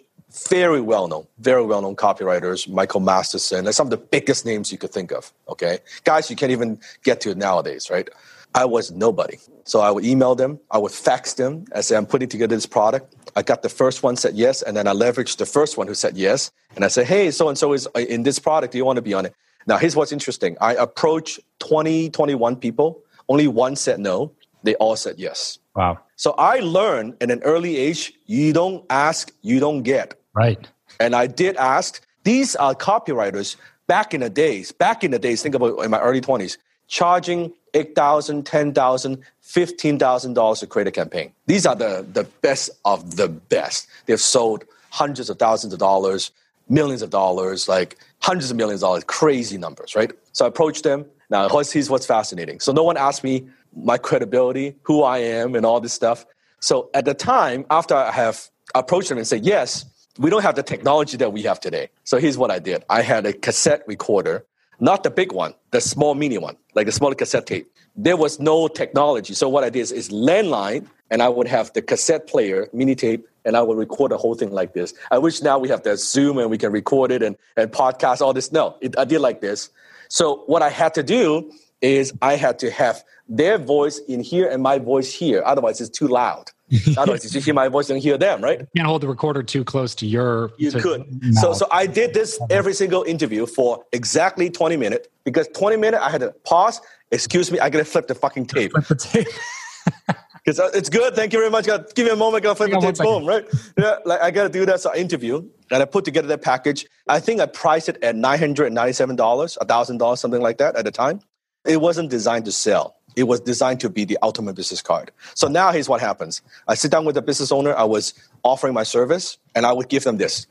very 0.50 0.82
well 0.82 1.08
known, 1.08 1.26
very 1.38 1.64
well 1.64 1.80
known 1.80 1.96
copywriters, 1.96 2.68
Michael 2.68 3.00
Masterson, 3.00 3.64
and 3.64 3.74
some 3.74 3.86
of 3.86 3.92
the 3.92 3.96
biggest 3.96 4.44
names 4.44 4.70
you 4.70 4.76
could 4.76 4.92
think 4.92 5.10
of. 5.10 5.32
Okay. 5.48 5.78
Guys 6.04 6.28
you 6.28 6.36
can't 6.36 6.52
even 6.52 6.78
get 7.02 7.22
to 7.22 7.34
nowadays, 7.34 7.88
right? 7.88 8.10
I 8.54 8.64
was 8.64 8.92
nobody. 8.92 9.38
So 9.64 9.80
I 9.80 9.90
would 9.90 10.04
email 10.04 10.34
them, 10.34 10.60
I 10.70 10.78
would 10.78 10.92
fax 10.92 11.34
them, 11.34 11.64
I 11.74 11.80
say, 11.80 11.96
I'm 11.96 12.06
putting 12.06 12.28
together 12.28 12.54
this 12.54 12.66
product. 12.66 13.14
I 13.36 13.42
got 13.42 13.62
the 13.62 13.68
first 13.68 14.02
one 14.02 14.16
said 14.16 14.34
yes, 14.34 14.62
and 14.62 14.76
then 14.76 14.86
I 14.86 14.92
leveraged 14.92 15.38
the 15.38 15.46
first 15.46 15.76
one 15.76 15.88
who 15.88 15.94
said 15.94 16.16
yes. 16.16 16.52
And 16.76 16.84
I 16.84 16.88
say, 16.88 17.02
hey, 17.02 17.30
so 17.32 17.48
and 17.48 17.58
so 17.58 17.72
is 17.72 17.88
uh, 17.96 18.00
in 18.00 18.22
this 18.22 18.38
product. 18.38 18.72
Do 18.72 18.78
you 18.78 18.84
want 18.84 18.96
to 18.96 19.02
be 19.02 19.12
on 19.12 19.26
it? 19.26 19.34
Now, 19.66 19.76
here's 19.78 19.96
what's 19.96 20.12
interesting. 20.12 20.56
I 20.60 20.74
approached 20.74 21.40
20, 21.60 22.10
21 22.10 22.56
people. 22.56 23.02
Only 23.28 23.48
one 23.48 23.74
said 23.76 23.98
no. 23.98 24.30
They 24.62 24.74
all 24.76 24.94
said 24.94 25.18
yes. 25.18 25.58
Wow. 25.74 25.98
So 26.16 26.34
I 26.38 26.60
learned 26.60 27.16
at 27.20 27.30
an 27.30 27.42
early 27.42 27.76
age, 27.76 28.12
you 28.26 28.52
don't 28.52 28.84
ask, 28.88 29.32
you 29.42 29.58
don't 29.58 29.82
get. 29.82 30.14
Right. 30.34 30.68
And 31.00 31.14
I 31.14 31.26
did 31.26 31.56
ask. 31.56 32.06
These 32.22 32.56
are 32.56 32.74
copywriters 32.74 33.56
back 33.86 34.14
in 34.14 34.20
the 34.20 34.30
days. 34.30 34.72
Back 34.72 35.04
in 35.04 35.10
the 35.10 35.18
days, 35.18 35.42
think 35.42 35.54
about 35.54 35.84
in 35.84 35.90
my 35.90 36.00
early 36.00 36.20
20s, 36.20 36.56
charging 36.88 37.52
$8,000, 37.72 38.44
$10,000, 38.44 39.22
$15,000 39.42 40.60
to 40.60 40.66
create 40.66 40.86
a 40.86 40.90
campaign. 40.90 41.32
These 41.46 41.66
are 41.66 41.74
the, 41.74 42.06
the 42.12 42.24
best 42.40 42.70
of 42.84 43.16
the 43.16 43.28
best. 43.28 43.88
They've 44.06 44.20
sold 44.20 44.64
hundreds 44.90 45.28
of 45.28 45.38
thousands 45.38 45.72
of 45.72 45.78
dollars, 45.78 46.30
millions 46.68 47.02
of 47.02 47.10
dollars, 47.10 47.68
like 47.68 47.96
hundreds 48.20 48.50
of 48.50 48.56
millions 48.56 48.82
of 48.82 48.86
dollars, 48.88 49.04
crazy 49.04 49.58
numbers, 49.58 49.94
right? 49.96 50.12
So 50.32 50.44
I 50.44 50.48
approached 50.48 50.84
them. 50.84 51.04
Now, 51.30 51.48
here's 51.48 51.90
what's 51.90 52.06
fascinating. 52.06 52.60
So 52.60 52.72
no 52.72 52.84
one 52.84 52.96
asked 52.96 53.24
me 53.24 53.46
my 53.76 53.98
credibility, 53.98 54.76
who 54.82 55.02
I 55.02 55.18
am, 55.18 55.54
and 55.56 55.66
all 55.66 55.80
this 55.80 55.92
stuff. 55.92 56.26
So 56.60 56.90
at 56.94 57.04
the 57.04 57.14
time, 57.14 57.66
after 57.70 57.94
I 57.94 58.12
have 58.12 58.48
approached 58.74 59.08
them 59.08 59.18
and 59.18 59.26
said, 59.26 59.44
yes, 59.44 59.84
we 60.18 60.30
don't 60.30 60.42
have 60.42 60.54
the 60.54 60.62
technology 60.62 61.16
that 61.16 61.32
we 61.32 61.42
have 61.42 61.58
today. 61.58 61.90
So 62.04 62.18
here's 62.18 62.38
what 62.38 62.50
I 62.50 62.58
did. 62.60 62.84
I 62.88 63.02
had 63.02 63.26
a 63.26 63.32
cassette 63.32 63.82
recorder 63.86 64.44
not 64.80 65.02
the 65.02 65.10
big 65.10 65.32
one, 65.32 65.54
the 65.70 65.80
small 65.80 66.14
mini 66.14 66.38
one, 66.38 66.56
like 66.74 66.86
the 66.86 66.92
smaller 66.92 67.14
cassette 67.14 67.46
tape. 67.46 67.66
There 67.96 68.16
was 68.16 68.40
no 68.40 68.68
technology. 68.68 69.34
So 69.34 69.48
what 69.48 69.64
I 69.64 69.70
did 69.70 69.80
is, 69.80 69.92
is 69.92 70.08
landline, 70.10 70.86
and 71.10 71.22
I 71.22 71.28
would 71.28 71.46
have 71.46 71.72
the 71.74 71.82
cassette 71.82 72.26
player, 72.26 72.68
mini 72.72 72.94
tape, 72.94 73.26
and 73.44 73.56
I 73.56 73.62
would 73.62 73.76
record 73.76 74.10
the 74.10 74.18
whole 74.18 74.34
thing 74.34 74.50
like 74.50 74.72
this. 74.72 74.94
I 75.10 75.18
wish 75.18 75.42
now 75.42 75.58
we 75.58 75.68
have 75.68 75.82
the 75.82 75.96
Zoom 75.96 76.38
and 76.38 76.50
we 76.50 76.58
can 76.58 76.72
record 76.72 77.12
it 77.12 77.22
and, 77.22 77.36
and 77.56 77.70
podcast 77.70 78.20
all 78.20 78.32
this. 78.32 78.50
No, 78.50 78.76
it, 78.80 78.98
I 78.98 79.04
did 79.04 79.20
like 79.20 79.40
this. 79.40 79.70
So 80.08 80.42
what 80.46 80.62
I 80.62 80.70
had 80.70 80.94
to 80.94 81.02
do 81.02 81.52
is 81.84 82.12
I 82.22 82.36
had 82.36 82.58
to 82.60 82.70
have 82.70 83.04
their 83.28 83.58
voice 83.58 83.98
in 84.08 84.20
here 84.20 84.48
and 84.48 84.62
my 84.62 84.78
voice 84.78 85.12
here. 85.12 85.42
Otherwise, 85.44 85.80
it's 85.80 85.90
too 85.90 86.08
loud. 86.08 86.50
Otherwise, 86.96 87.34
you 87.34 87.40
hear 87.40 87.54
my 87.54 87.68
voice 87.68 87.90
and 87.90 88.00
hear 88.00 88.16
them, 88.16 88.42
right? 88.42 88.60
You 88.60 88.66
can't 88.76 88.88
hold 88.88 89.02
the 89.02 89.08
recorder 89.08 89.42
too 89.42 89.64
close 89.64 89.94
to 89.96 90.06
your. 90.06 90.50
You 90.56 90.70
to 90.70 90.80
could. 90.80 91.22
Mouth. 91.22 91.34
So, 91.34 91.52
so 91.52 91.66
I 91.70 91.86
did 91.86 92.14
this 92.14 92.40
every 92.50 92.72
single 92.72 93.02
interview 93.02 93.46
for 93.46 93.84
exactly 93.92 94.50
20 94.50 94.76
minutes 94.76 95.08
because 95.24 95.46
20 95.48 95.76
minutes 95.76 96.02
I 96.02 96.10
had 96.10 96.22
to 96.22 96.32
pause. 96.44 96.80
Excuse 97.10 97.52
me, 97.52 97.60
I 97.60 97.68
gotta 97.68 97.84
flip 97.84 98.06
the 98.06 98.14
fucking 98.14 98.46
tape. 98.46 98.72
Flip 98.72 98.86
the 98.86 98.94
tape. 98.96 99.28
Because 100.44 100.60
uh, 100.60 100.68
it's 100.74 100.90
good. 100.90 101.14
Thank 101.14 101.32
you 101.32 101.38
very 101.38 101.50
much. 101.50 101.64
God, 101.64 101.94
give 101.94 102.04
me 102.04 102.12
a 102.12 102.16
moment. 102.16 102.42
Gotta 102.42 102.56
flip 102.56 102.70
the 102.70 102.78
tape. 102.78 102.98
Boom. 102.98 103.24
Right. 103.24 103.46
Yeah. 103.78 103.96
Like 104.04 104.20
I 104.20 104.30
gotta 104.30 104.50
do 104.50 104.66
that. 104.66 104.78
So 104.80 104.90
I 104.92 104.96
interview 104.96 105.48
and 105.70 105.82
I 105.82 105.86
put 105.86 106.04
together 106.04 106.28
that 106.28 106.42
package. 106.42 106.86
I 107.08 107.18
think 107.18 107.40
I 107.40 107.46
priced 107.46 107.88
it 107.88 108.02
at 108.02 108.14
nine 108.14 108.38
hundred 108.38 108.66
and 108.66 108.74
ninety-seven 108.74 109.16
dollars, 109.16 109.56
a 109.60 109.64
thousand 109.64 109.98
dollars, 109.98 110.20
something 110.20 110.42
like 110.42 110.58
that 110.58 110.76
at 110.76 110.84
the 110.84 110.90
time. 110.90 111.20
It 111.64 111.80
wasn't 111.80 112.10
designed 112.10 112.44
to 112.44 112.52
sell. 112.52 112.96
It 113.16 113.24
was 113.24 113.40
designed 113.40 113.80
to 113.80 113.88
be 113.88 114.04
the 114.04 114.18
ultimate 114.22 114.56
business 114.56 114.82
card. 114.82 115.10
So 115.34 115.48
now 115.48 115.70
here's 115.70 115.88
what 115.88 116.00
happens. 116.00 116.42
I 116.66 116.74
sit 116.74 116.90
down 116.90 117.04
with 117.04 117.14
the 117.14 117.22
business 117.22 117.52
owner. 117.52 117.74
I 117.74 117.84
was 117.84 118.12
offering 118.42 118.74
my 118.74 118.82
service, 118.82 119.38
and 119.54 119.64
I 119.64 119.72
would 119.72 119.88
give 119.88 120.04
them 120.04 120.16
this 120.16 120.46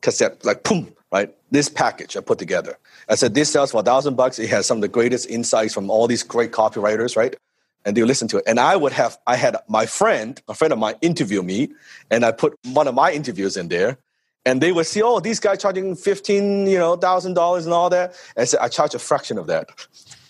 cassette, 0.00 0.44
like 0.44 0.64
boom, 0.64 0.92
right? 1.12 1.32
This 1.50 1.68
package 1.68 2.16
I 2.16 2.20
put 2.20 2.38
together. 2.38 2.76
I 3.08 3.14
said, 3.14 3.34
this 3.34 3.50
sells 3.50 3.70
for 3.70 3.80
a 3.80 3.84
thousand 3.84 4.16
bucks. 4.16 4.38
It 4.38 4.50
has 4.50 4.66
some 4.66 4.78
of 4.78 4.82
the 4.82 4.88
greatest 4.88 5.30
insights 5.30 5.72
from 5.72 5.88
all 5.88 6.06
these 6.06 6.22
great 6.22 6.50
copywriters, 6.50 7.16
right? 7.16 7.36
And 7.84 7.96
they 7.96 8.02
listen 8.02 8.28
to 8.28 8.38
it. 8.38 8.44
And 8.46 8.58
I 8.60 8.76
would 8.76 8.92
have, 8.92 9.18
I 9.26 9.36
had 9.36 9.56
my 9.68 9.86
friend, 9.86 10.40
a 10.48 10.54
friend 10.54 10.72
of 10.72 10.78
mine 10.78 10.96
interview 11.00 11.42
me, 11.42 11.70
and 12.10 12.24
I 12.24 12.32
put 12.32 12.58
one 12.72 12.88
of 12.88 12.94
my 12.94 13.12
interviews 13.12 13.56
in 13.56 13.68
there. 13.68 13.98
And 14.44 14.60
they 14.60 14.72
would 14.72 14.86
see, 14.86 15.02
oh, 15.02 15.20
these 15.20 15.38
guys 15.38 15.60
charging 15.60 15.94
fifteen, 15.94 16.66
you 16.66 16.78
know, 16.78 16.96
thousand 16.96 17.34
dollars 17.34 17.66
and 17.66 17.74
all 17.74 17.90
that. 17.90 18.16
And 18.34 18.42
I 18.42 18.44
said, 18.46 18.60
I 18.60 18.68
charge 18.68 18.94
a 18.94 18.98
fraction 18.98 19.38
of 19.38 19.46
that 19.46 19.68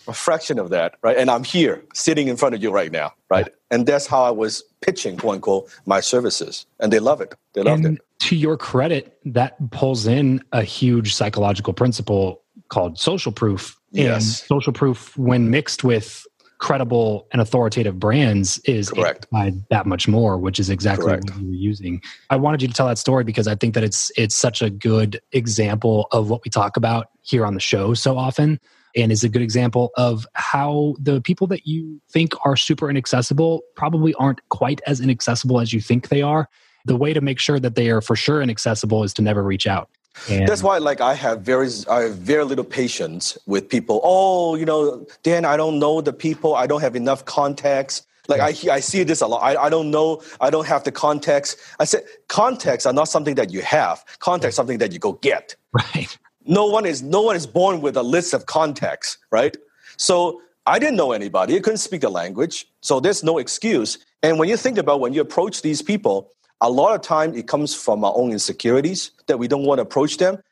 a 0.08 0.12
fraction 0.12 0.58
of 0.58 0.70
that, 0.70 0.94
right? 1.02 1.16
And 1.16 1.30
I'm 1.30 1.44
here 1.44 1.82
sitting 1.94 2.28
in 2.28 2.36
front 2.36 2.54
of 2.54 2.62
you 2.62 2.70
right 2.70 2.90
now, 2.90 3.12
right? 3.28 3.48
And 3.70 3.86
that's 3.86 4.06
how 4.06 4.22
I 4.22 4.30
was 4.30 4.64
pitching, 4.80 5.16
quote 5.16 5.36
unquote, 5.36 5.70
my 5.86 6.00
services. 6.00 6.66
And 6.80 6.92
they 6.92 6.98
love 6.98 7.20
it. 7.20 7.34
They 7.52 7.62
loved 7.62 7.84
and 7.84 7.98
it. 7.98 8.04
To 8.26 8.36
your 8.36 8.56
credit, 8.56 9.18
that 9.24 9.70
pulls 9.70 10.06
in 10.06 10.42
a 10.52 10.62
huge 10.62 11.14
psychological 11.14 11.72
principle 11.72 12.42
called 12.68 12.98
social 12.98 13.32
proof. 13.32 13.78
Yes. 13.92 14.40
And 14.40 14.48
social 14.48 14.72
proof, 14.72 15.16
when 15.16 15.50
mixed 15.50 15.84
with 15.84 16.26
credible 16.58 17.26
and 17.32 17.40
authoritative 17.40 17.98
brands 17.98 18.58
is 18.60 18.90
Correct. 18.90 19.26
that 19.70 19.86
much 19.86 20.06
more, 20.06 20.36
which 20.36 20.60
is 20.60 20.68
exactly 20.68 21.06
Correct. 21.06 21.30
what 21.30 21.40
you 21.40 21.48
were 21.48 21.54
using. 21.54 22.02
I 22.28 22.36
wanted 22.36 22.60
you 22.60 22.68
to 22.68 22.74
tell 22.74 22.86
that 22.86 22.98
story 22.98 23.24
because 23.24 23.48
I 23.48 23.54
think 23.54 23.74
that 23.74 23.82
it's 23.82 24.12
it's 24.16 24.34
such 24.34 24.60
a 24.60 24.68
good 24.68 25.20
example 25.32 26.06
of 26.12 26.28
what 26.28 26.44
we 26.44 26.50
talk 26.50 26.76
about 26.76 27.08
here 27.22 27.46
on 27.46 27.54
the 27.54 27.60
show 27.60 27.94
so 27.94 28.18
often 28.18 28.60
and 28.96 29.12
is 29.12 29.24
a 29.24 29.28
good 29.28 29.42
example 29.42 29.90
of 29.96 30.26
how 30.34 30.94
the 30.98 31.20
people 31.20 31.46
that 31.48 31.66
you 31.66 32.00
think 32.10 32.34
are 32.44 32.56
super 32.56 32.90
inaccessible 32.90 33.62
probably 33.76 34.14
aren't 34.14 34.46
quite 34.48 34.80
as 34.86 35.00
inaccessible 35.00 35.60
as 35.60 35.72
you 35.72 35.80
think 35.80 36.08
they 36.08 36.22
are. 36.22 36.48
The 36.86 36.96
way 36.96 37.12
to 37.12 37.20
make 37.20 37.38
sure 37.38 37.60
that 37.60 37.74
they 37.74 37.90
are 37.90 38.00
for 38.00 38.16
sure 38.16 38.40
inaccessible 38.40 39.04
is 39.04 39.12
to 39.14 39.22
never 39.22 39.42
reach 39.42 39.66
out. 39.66 39.90
And 40.28 40.48
That's 40.48 40.62
why, 40.62 40.78
like, 40.78 41.00
I 41.00 41.14
have 41.14 41.42
very, 41.42 41.68
I 41.88 42.02
have 42.02 42.16
very 42.16 42.44
little 42.44 42.64
patience 42.64 43.38
with 43.46 43.68
people. 43.68 44.00
Oh, 44.02 44.54
you 44.56 44.64
know, 44.64 45.06
Dan, 45.22 45.44
I 45.44 45.56
don't 45.56 45.78
know 45.78 46.00
the 46.00 46.12
people. 46.12 46.54
I 46.54 46.66
don't 46.66 46.80
have 46.80 46.96
enough 46.96 47.24
contacts. 47.26 48.02
Like 48.28 48.40
I, 48.40 48.72
I 48.72 48.80
see 48.80 49.02
this 49.02 49.20
a 49.22 49.26
lot. 49.26 49.42
I, 49.42 49.60
I 49.64 49.68
don't 49.68 49.90
know. 49.90 50.22
I 50.40 50.50
don't 50.50 50.66
have 50.66 50.84
the 50.84 50.92
context. 50.92 51.58
I 51.80 51.84
said 51.84 52.02
context 52.28 52.86
are 52.86 52.92
not 52.92 53.08
something 53.08 53.34
that 53.34 53.50
you 53.50 53.60
have. 53.62 54.04
Context 54.20 54.54
something 54.56 54.78
that 54.78 54.92
you 54.92 54.98
go 54.98 55.14
get. 55.14 55.56
Right 55.72 56.18
no 56.50 56.66
one 56.66 56.84
is 56.84 57.02
no 57.02 57.22
one 57.22 57.36
is 57.36 57.46
born 57.46 57.80
with 57.80 57.96
a 57.96 58.02
list 58.02 58.34
of 58.34 58.46
contacts, 58.46 59.16
right? 59.30 59.56
So 59.96 60.42
I 60.66 60.78
didn't 60.78 60.96
know 60.96 61.12
anybody. 61.12 61.56
I 61.56 61.60
couldn't 61.60 61.78
speak 61.78 62.02
the 62.02 62.10
language, 62.10 62.66
so 62.80 63.00
there's 63.00 63.22
no 63.22 63.38
excuse. 63.38 63.98
And 64.22 64.38
when 64.38 64.48
you 64.48 64.56
think 64.56 64.76
about 64.76 65.00
when 65.00 65.12
you 65.14 65.20
approach 65.22 65.62
these 65.62 65.80
people, 65.80 66.30
a 66.60 66.68
lot 66.68 66.94
of 66.94 67.00
time 67.00 67.34
it 67.34 67.48
comes 67.48 67.74
from 67.74 68.04
our 68.04 68.12
own 68.14 68.32
insecurities 68.32 69.12
that 69.26 69.38
we 69.38 69.48
don't 69.48 69.64
want 69.64 69.78
to 69.78 69.82
approach 69.82 70.18
them. 70.18 70.42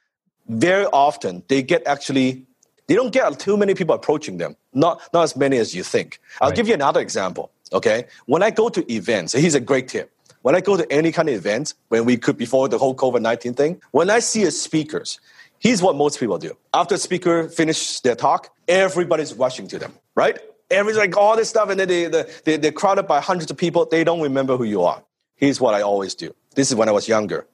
Very 0.49 0.87
often 0.87 1.43
they 1.49 1.63
get 1.63 1.87
actually 1.87 2.47
they 2.87 2.95
don't 2.95 3.13
get 3.13 3.39
too 3.39 3.57
many 3.59 3.75
people 3.75 3.95
approaching 3.95 4.39
them. 4.39 4.57
Not 4.73 5.03
not 5.13 5.25
as 5.25 5.37
many 5.37 5.59
as 5.59 5.75
you 5.75 5.83
think. 5.83 6.21
I'll 6.41 6.49
right. 6.49 6.57
give 6.57 6.69
you 6.69 6.75
another 6.75 7.01
example. 7.01 7.51
Okay, 7.73 8.07
when 8.25 8.43
I 8.43 8.51
go 8.51 8.71
to 8.71 8.81
events, 8.91 9.35
here's 9.35 9.55
a 9.55 9.61
great 9.61 9.89
tip. 9.89 10.11
When 10.41 10.55
I 10.55 10.61
go 10.63 10.77
to 10.77 10.91
any 10.91 11.13
kind 11.13 11.29
of 11.29 11.35
event, 11.35 11.75
when 11.89 12.07
we 12.07 12.17
could 12.17 12.39
before 12.39 12.69
the 12.69 12.79
whole 12.79 12.95
COVID 12.95 13.21
nineteen 13.21 13.53
thing, 13.53 13.83
when 13.91 14.09
I 14.09 14.21
see 14.21 14.45
a 14.45 14.51
speakers, 14.51 15.21
Here's 15.61 15.83
what 15.83 15.97
most 15.97 16.21
people 16.21 16.38
do. 16.38 16.57
After 16.73 16.94
a 16.94 16.99
speaker 16.99 17.49
finishes 17.49 18.01
their 18.01 18.14
talk, 18.14 18.55
everybody's 18.68 19.35
rushing 19.35 19.66
to 19.68 19.79
them, 19.79 19.92
right? 20.14 20.38
Everybody's 20.71 20.99
like 20.99 21.16
all 21.16 21.37
this 21.37 21.49
stuff, 21.49 21.68
and 21.71 21.81
then 21.81 21.88
they, 21.88 22.07
they, 22.44 22.57
they're 22.57 22.73
crowded 22.73 23.05
by 23.05 23.21
hundreds 23.21 23.51
of 23.51 23.57
people. 23.57 23.87
They 23.87 24.05
don't 24.05 24.21
remember 24.21 24.57
who 24.57 24.64
you 24.64 24.83
are. 24.83 25.03
Here's 25.37 25.61
what 25.61 25.75
I 25.75 25.83
always 25.83 26.14
do. 26.14 26.35
This 26.55 26.71
is 26.71 26.77
when 26.77 26.88
I 26.88 26.92
was 26.92 27.09
younger. 27.09 27.47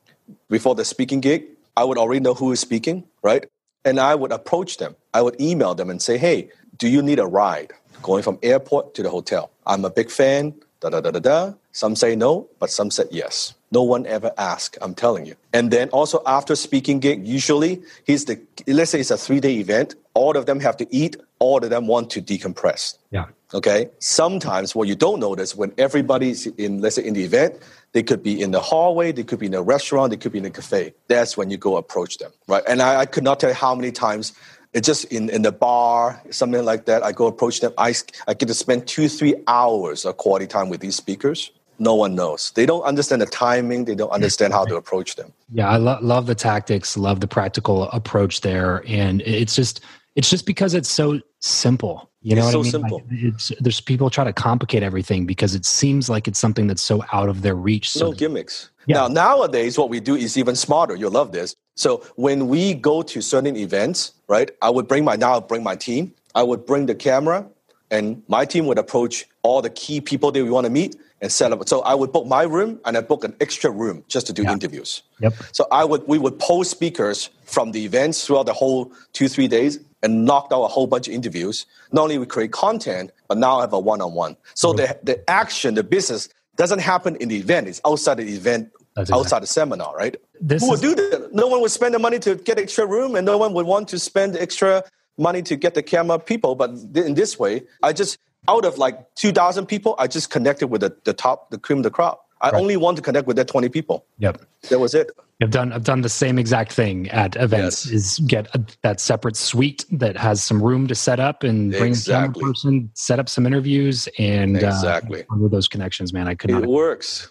Before 0.48 0.74
the 0.74 0.84
speaking 0.84 1.20
gig, 1.20 1.44
I 1.76 1.84
would 1.84 1.98
already 1.98 2.20
know 2.20 2.34
who 2.34 2.52
is 2.52 2.60
speaking, 2.60 3.04
right? 3.22 3.46
And 3.84 4.00
I 4.00 4.14
would 4.14 4.32
approach 4.32 4.78
them. 4.78 4.96
I 5.12 5.22
would 5.22 5.40
email 5.40 5.74
them 5.74 5.90
and 5.90 6.00
say, 6.00 6.18
hey, 6.18 6.50
do 6.78 6.88
you 6.88 7.02
need 7.02 7.18
a 7.18 7.26
ride 7.26 7.72
going 8.02 8.22
from 8.22 8.38
airport 8.42 8.94
to 8.94 9.02
the 9.02 9.10
hotel? 9.10 9.50
I'm 9.66 9.84
a 9.84 9.90
big 9.90 10.10
fan, 10.10 10.54
da 10.80 10.90
da 10.90 11.00
da 11.00 11.10
da 11.10 11.20
da. 11.20 11.52
Some 11.72 11.96
say 11.96 12.16
no, 12.16 12.48
but 12.58 12.70
some 12.70 12.90
said 12.90 13.08
yes. 13.10 13.54
No 13.74 13.82
one 13.82 14.06
ever 14.06 14.32
asked, 14.38 14.78
I'm 14.80 14.94
telling 14.94 15.26
you. 15.26 15.34
And 15.52 15.72
then 15.72 15.88
also 15.88 16.22
after 16.26 16.54
speaking 16.54 17.00
gig, 17.00 17.26
usually 17.26 17.82
he's 18.04 18.24
the 18.24 18.40
let's 18.68 18.92
say 18.92 19.00
it's 19.00 19.10
a 19.10 19.18
three 19.18 19.40
day 19.40 19.54
event, 19.56 19.96
all 20.14 20.36
of 20.36 20.46
them 20.46 20.60
have 20.60 20.76
to 20.76 20.86
eat, 20.94 21.16
all 21.40 21.58
of 21.64 21.70
them 21.70 21.88
want 21.88 22.08
to 22.10 22.22
decompress. 22.22 22.96
Yeah. 23.10 23.26
Okay. 23.52 23.90
Sometimes 23.98 24.76
what 24.76 24.86
you 24.86 24.94
don't 24.94 25.18
notice 25.18 25.56
when 25.56 25.72
everybody's 25.76 26.46
in, 26.46 26.80
let's 26.82 26.94
say 26.96 27.04
in 27.04 27.14
the 27.14 27.24
event, 27.24 27.54
they 27.90 28.04
could 28.04 28.22
be 28.22 28.40
in 28.40 28.52
the 28.52 28.60
hallway, 28.60 29.10
they 29.10 29.24
could 29.24 29.40
be 29.40 29.46
in 29.46 29.54
a 29.54 29.62
restaurant, 29.62 30.10
they 30.10 30.16
could 30.16 30.32
be 30.32 30.38
in 30.38 30.44
a 30.44 30.50
cafe. 30.50 30.94
That's 31.08 31.36
when 31.36 31.50
you 31.50 31.56
go 31.56 31.76
approach 31.76 32.18
them. 32.18 32.30
Right. 32.46 32.62
And 32.68 32.80
I, 32.80 33.00
I 33.00 33.06
could 33.06 33.24
not 33.24 33.40
tell 33.40 33.50
you 33.50 33.56
how 33.56 33.74
many 33.74 33.90
times 33.90 34.34
it's 34.72 34.86
just 34.86 35.04
in, 35.06 35.30
in 35.30 35.42
the 35.42 35.52
bar, 35.52 36.22
something 36.30 36.64
like 36.64 36.86
that. 36.86 37.02
I 37.02 37.10
go 37.10 37.26
approach 37.26 37.60
them. 37.60 37.72
I, 37.76 37.92
I 38.28 38.34
get 38.34 38.46
to 38.46 38.54
spend 38.54 38.86
two, 38.86 39.08
three 39.08 39.34
hours 39.48 40.04
of 40.04 40.16
quality 40.16 40.46
time 40.46 40.68
with 40.68 40.80
these 40.80 40.94
speakers 40.94 41.50
no 41.78 41.94
one 41.94 42.14
knows. 42.14 42.52
They 42.54 42.66
don't 42.66 42.82
understand 42.82 43.22
the 43.22 43.26
timing. 43.26 43.84
They 43.84 43.94
don't 43.94 44.10
understand 44.10 44.52
how 44.52 44.64
to 44.64 44.76
approach 44.76 45.16
them. 45.16 45.32
Yeah, 45.52 45.68
I 45.68 45.76
lo- 45.76 45.98
love 46.00 46.26
the 46.26 46.34
tactics. 46.34 46.96
Love 46.96 47.20
the 47.20 47.28
practical 47.28 47.84
approach 47.90 48.40
there, 48.40 48.82
and 48.86 49.22
it's 49.22 49.54
just 49.54 49.80
it's 50.16 50.30
just 50.30 50.46
because 50.46 50.74
it's 50.74 50.90
so 50.90 51.20
simple. 51.40 52.10
You 52.22 52.36
know 52.36 52.46
it's 52.46 52.54
what 52.56 52.66
so 52.66 52.78
I 52.78 52.82
mean? 52.82 53.00
simple. 53.00 53.02
Like 53.10 53.58
there's 53.60 53.80
people 53.80 54.08
try 54.08 54.24
to 54.24 54.32
complicate 54.32 54.82
everything 54.82 55.26
because 55.26 55.54
it 55.54 55.66
seems 55.66 56.08
like 56.08 56.26
it's 56.26 56.38
something 56.38 56.66
that's 56.66 56.82
so 56.82 57.04
out 57.12 57.28
of 57.28 57.42
their 57.42 57.54
reach. 57.54 57.90
So 57.90 58.10
no 58.10 58.12
gimmicks. 58.12 58.70
Yeah. 58.86 58.96
Now 58.96 59.08
nowadays, 59.08 59.76
what 59.76 59.90
we 59.90 60.00
do 60.00 60.14
is 60.14 60.38
even 60.38 60.56
smarter. 60.56 60.94
You'll 60.94 61.10
love 61.10 61.32
this. 61.32 61.54
So 61.76 62.04
when 62.16 62.48
we 62.48 62.74
go 62.74 63.02
to 63.02 63.20
certain 63.20 63.56
events, 63.56 64.12
right? 64.28 64.50
I 64.62 64.70
would 64.70 64.88
bring 64.88 65.04
my 65.04 65.16
now 65.16 65.32
I'll 65.32 65.40
bring 65.40 65.62
my 65.62 65.76
team. 65.76 66.14
I 66.34 66.42
would 66.42 66.66
bring 66.66 66.86
the 66.86 66.94
camera, 66.94 67.46
and 67.90 68.22
my 68.28 68.44
team 68.44 68.66
would 68.66 68.78
approach 68.78 69.26
all 69.42 69.60
the 69.60 69.70
key 69.70 70.00
people 70.00 70.32
that 70.32 70.42
we 70.42 70.50
want 70.50 70.64
to 70.64 70.70
meet 70.70 70.96
and 71.24 71.32
set 71.32 71.52
up. 71.52 71.66
So 71.66 71.80
I 71.80 71.94
would 71.94 72.12
book 72.12 72.26
my 72.26 72.42
room 72.42 72.78
and 72.84 72.98
I 72.98 73.00
book 73.00 73.24
an 73.24 73.34
extra 73.40 73.70
room 73.70 74.04
just 74.08 74.26
to 74.26 74.32
do 74.34 74.42
yeah. 74.42 74.52
interviews. 74.52 75.02
Yep. 75.20 75.32
So 75.52 75.66
I 75.72 75.82
would 75.82 76.06
we 76.06 76.18
would 76.18 76.38
post 76.38 76.70
speakers 76.70 77.30
from 77.44 77.72
the 77.72 77.84
events 77.86 78.26
throughout 78.26 78.44
the 78.44 78.52
whole 78.52 78.92
two 79.14 79.26
three 79.28 79.48
days 79.48 79.80
and 80.02 80.26
knocked 80.26 80.52
out 80.52 80.62
a 80.62 80.68
whole 80.68 80.86
bunch 80.86 81.08
of 81.08 81.14
interviews. 81.14 81.64
Not 81.92 82.02
only 82.02 82.18
we 82.18 82.26
create 82.26 82.52
content, 82.52 83.10
but 83.26 83.38
now 83.38 83.56
I 83.56 83.62
have 83.62 83.72
a 83.72 83.80
one 83.80 84.02
on 84.02 84.12
one. 84.12 84.36
So 84.52 84.74
mm-hmm. 84.74 85.00
the 85.02 85.14
the 85.14 85.30
action, 85.30 85.74
the 85.74 85.82
business 85.82 86.28
doesn't 86.56 86.80
happen 86.80 87.16
in 87.16 87.30
the 87.30 87.38
event. 87.38 87.68
It's 87.68 87.80
outside 87.86 88.18
the 88.18 88.28
event, 88.28 88.70
outside 89.10 89.42
the 89.42 89.46
seminar, 89.46 89.96
right? 89.96 90.14
This 90.40 90.62
Who 90.62 90.70
would 90.70 90.82
do 90.82 90.94
that? 90.94 91.30
No 91.32 91.46
one 91.46 91.62
would 91.62 91.70
spend 91.70 91.94
the 91.94 91.98
money 91.98 92.18
to 92.18 92.34
get 92.34 92.58
extra 92.58 92.86
room, 92.86 93.16
and 93.16 93.24
no 93.24 93.38
one 93.38 93.54
would 93.54 93.66
want 93.66 93.88
to 93.88 93.98
spend 93.98 94.36
extra 94.36 94.84
money 95.16 95.40
to 95.42 95.56
get 95.56 95.72
the 95.72 95.82
camera 95.82 96.18
people. 96.18 96.54
But 96.54 96.70
in 96.94 97.14
this 97.14 97.38
way, 97.38 97.62
I 97.82 97.94
just 97.94 98.18
out 98.48 98.64
of 98.64 98.78
like 98.78 99.14
2,000 99.14 99.66
people, 99.66 99.94
I 99.98 100.06
just 100.06 100.30
connected 100.30 100.68
with 100.68 100.80
the, 100.80 100.96
the 101.04 101.12
top, 101.12 101.50
the 101.50 101.58
cream 101.58 101.78
of 101.78 101.84
the 101.84 101.90
crop. 101.90 102.26
I 102.40 102.50
right. 102.50 102.60
only 102.60 102.76
want 102.76 102.96
to 102.96 103.02
connect 103.02 103.26
with 103.26 103.36
that 103.36 103.48
20 103.48 103.68
people. 103.70 104.04
Yep. 104.18 104.42
That 104.68 104.78
was 104.78 104.94
it. 104.94 105.10
I've 105.42 105.50
done 105.50 105.72
I've 105.72 105.84
done 105.84 106.02
the 106.02 106.08
same 106.08 106.38
exact 106.38 106.72
thing 106.72 107.08
at 107.10 107.36
events. 107.36 107.86
Yes. 107.86 107.92
Is 107.92 108.18
get 108.20 108.54
a, 108.54 108.64
that 108.82 109.00
separate 109.00 109.36
suite 109.36 109.84
that 109.90 110.16
has 110.16 110.42
some 110.42 110.62
room 110.62 110.86
to 110.86 110.94
set 110.94 111.18
up 111.18 111.42
and 111.42 111.72
bring 111.72 111.88
exactly. 111.88 112.40
a 112.40 112.46
person, 112.46 112.90
set 112.94 113.18
up 113.18 113.28
some 113.28 113.46
interviews, 113.46 114.08
and 114.18 114.56
exactly 114.56 115.24
uh, 115.30 115.48
those 115.48 115.66
connections. 115.66 116.12
Man, 116.12 116.28
I 116.28 116.34
could 116.34 116.50
not. 116.50 116.62
It 116.62 116.68
works. 116.68 117.30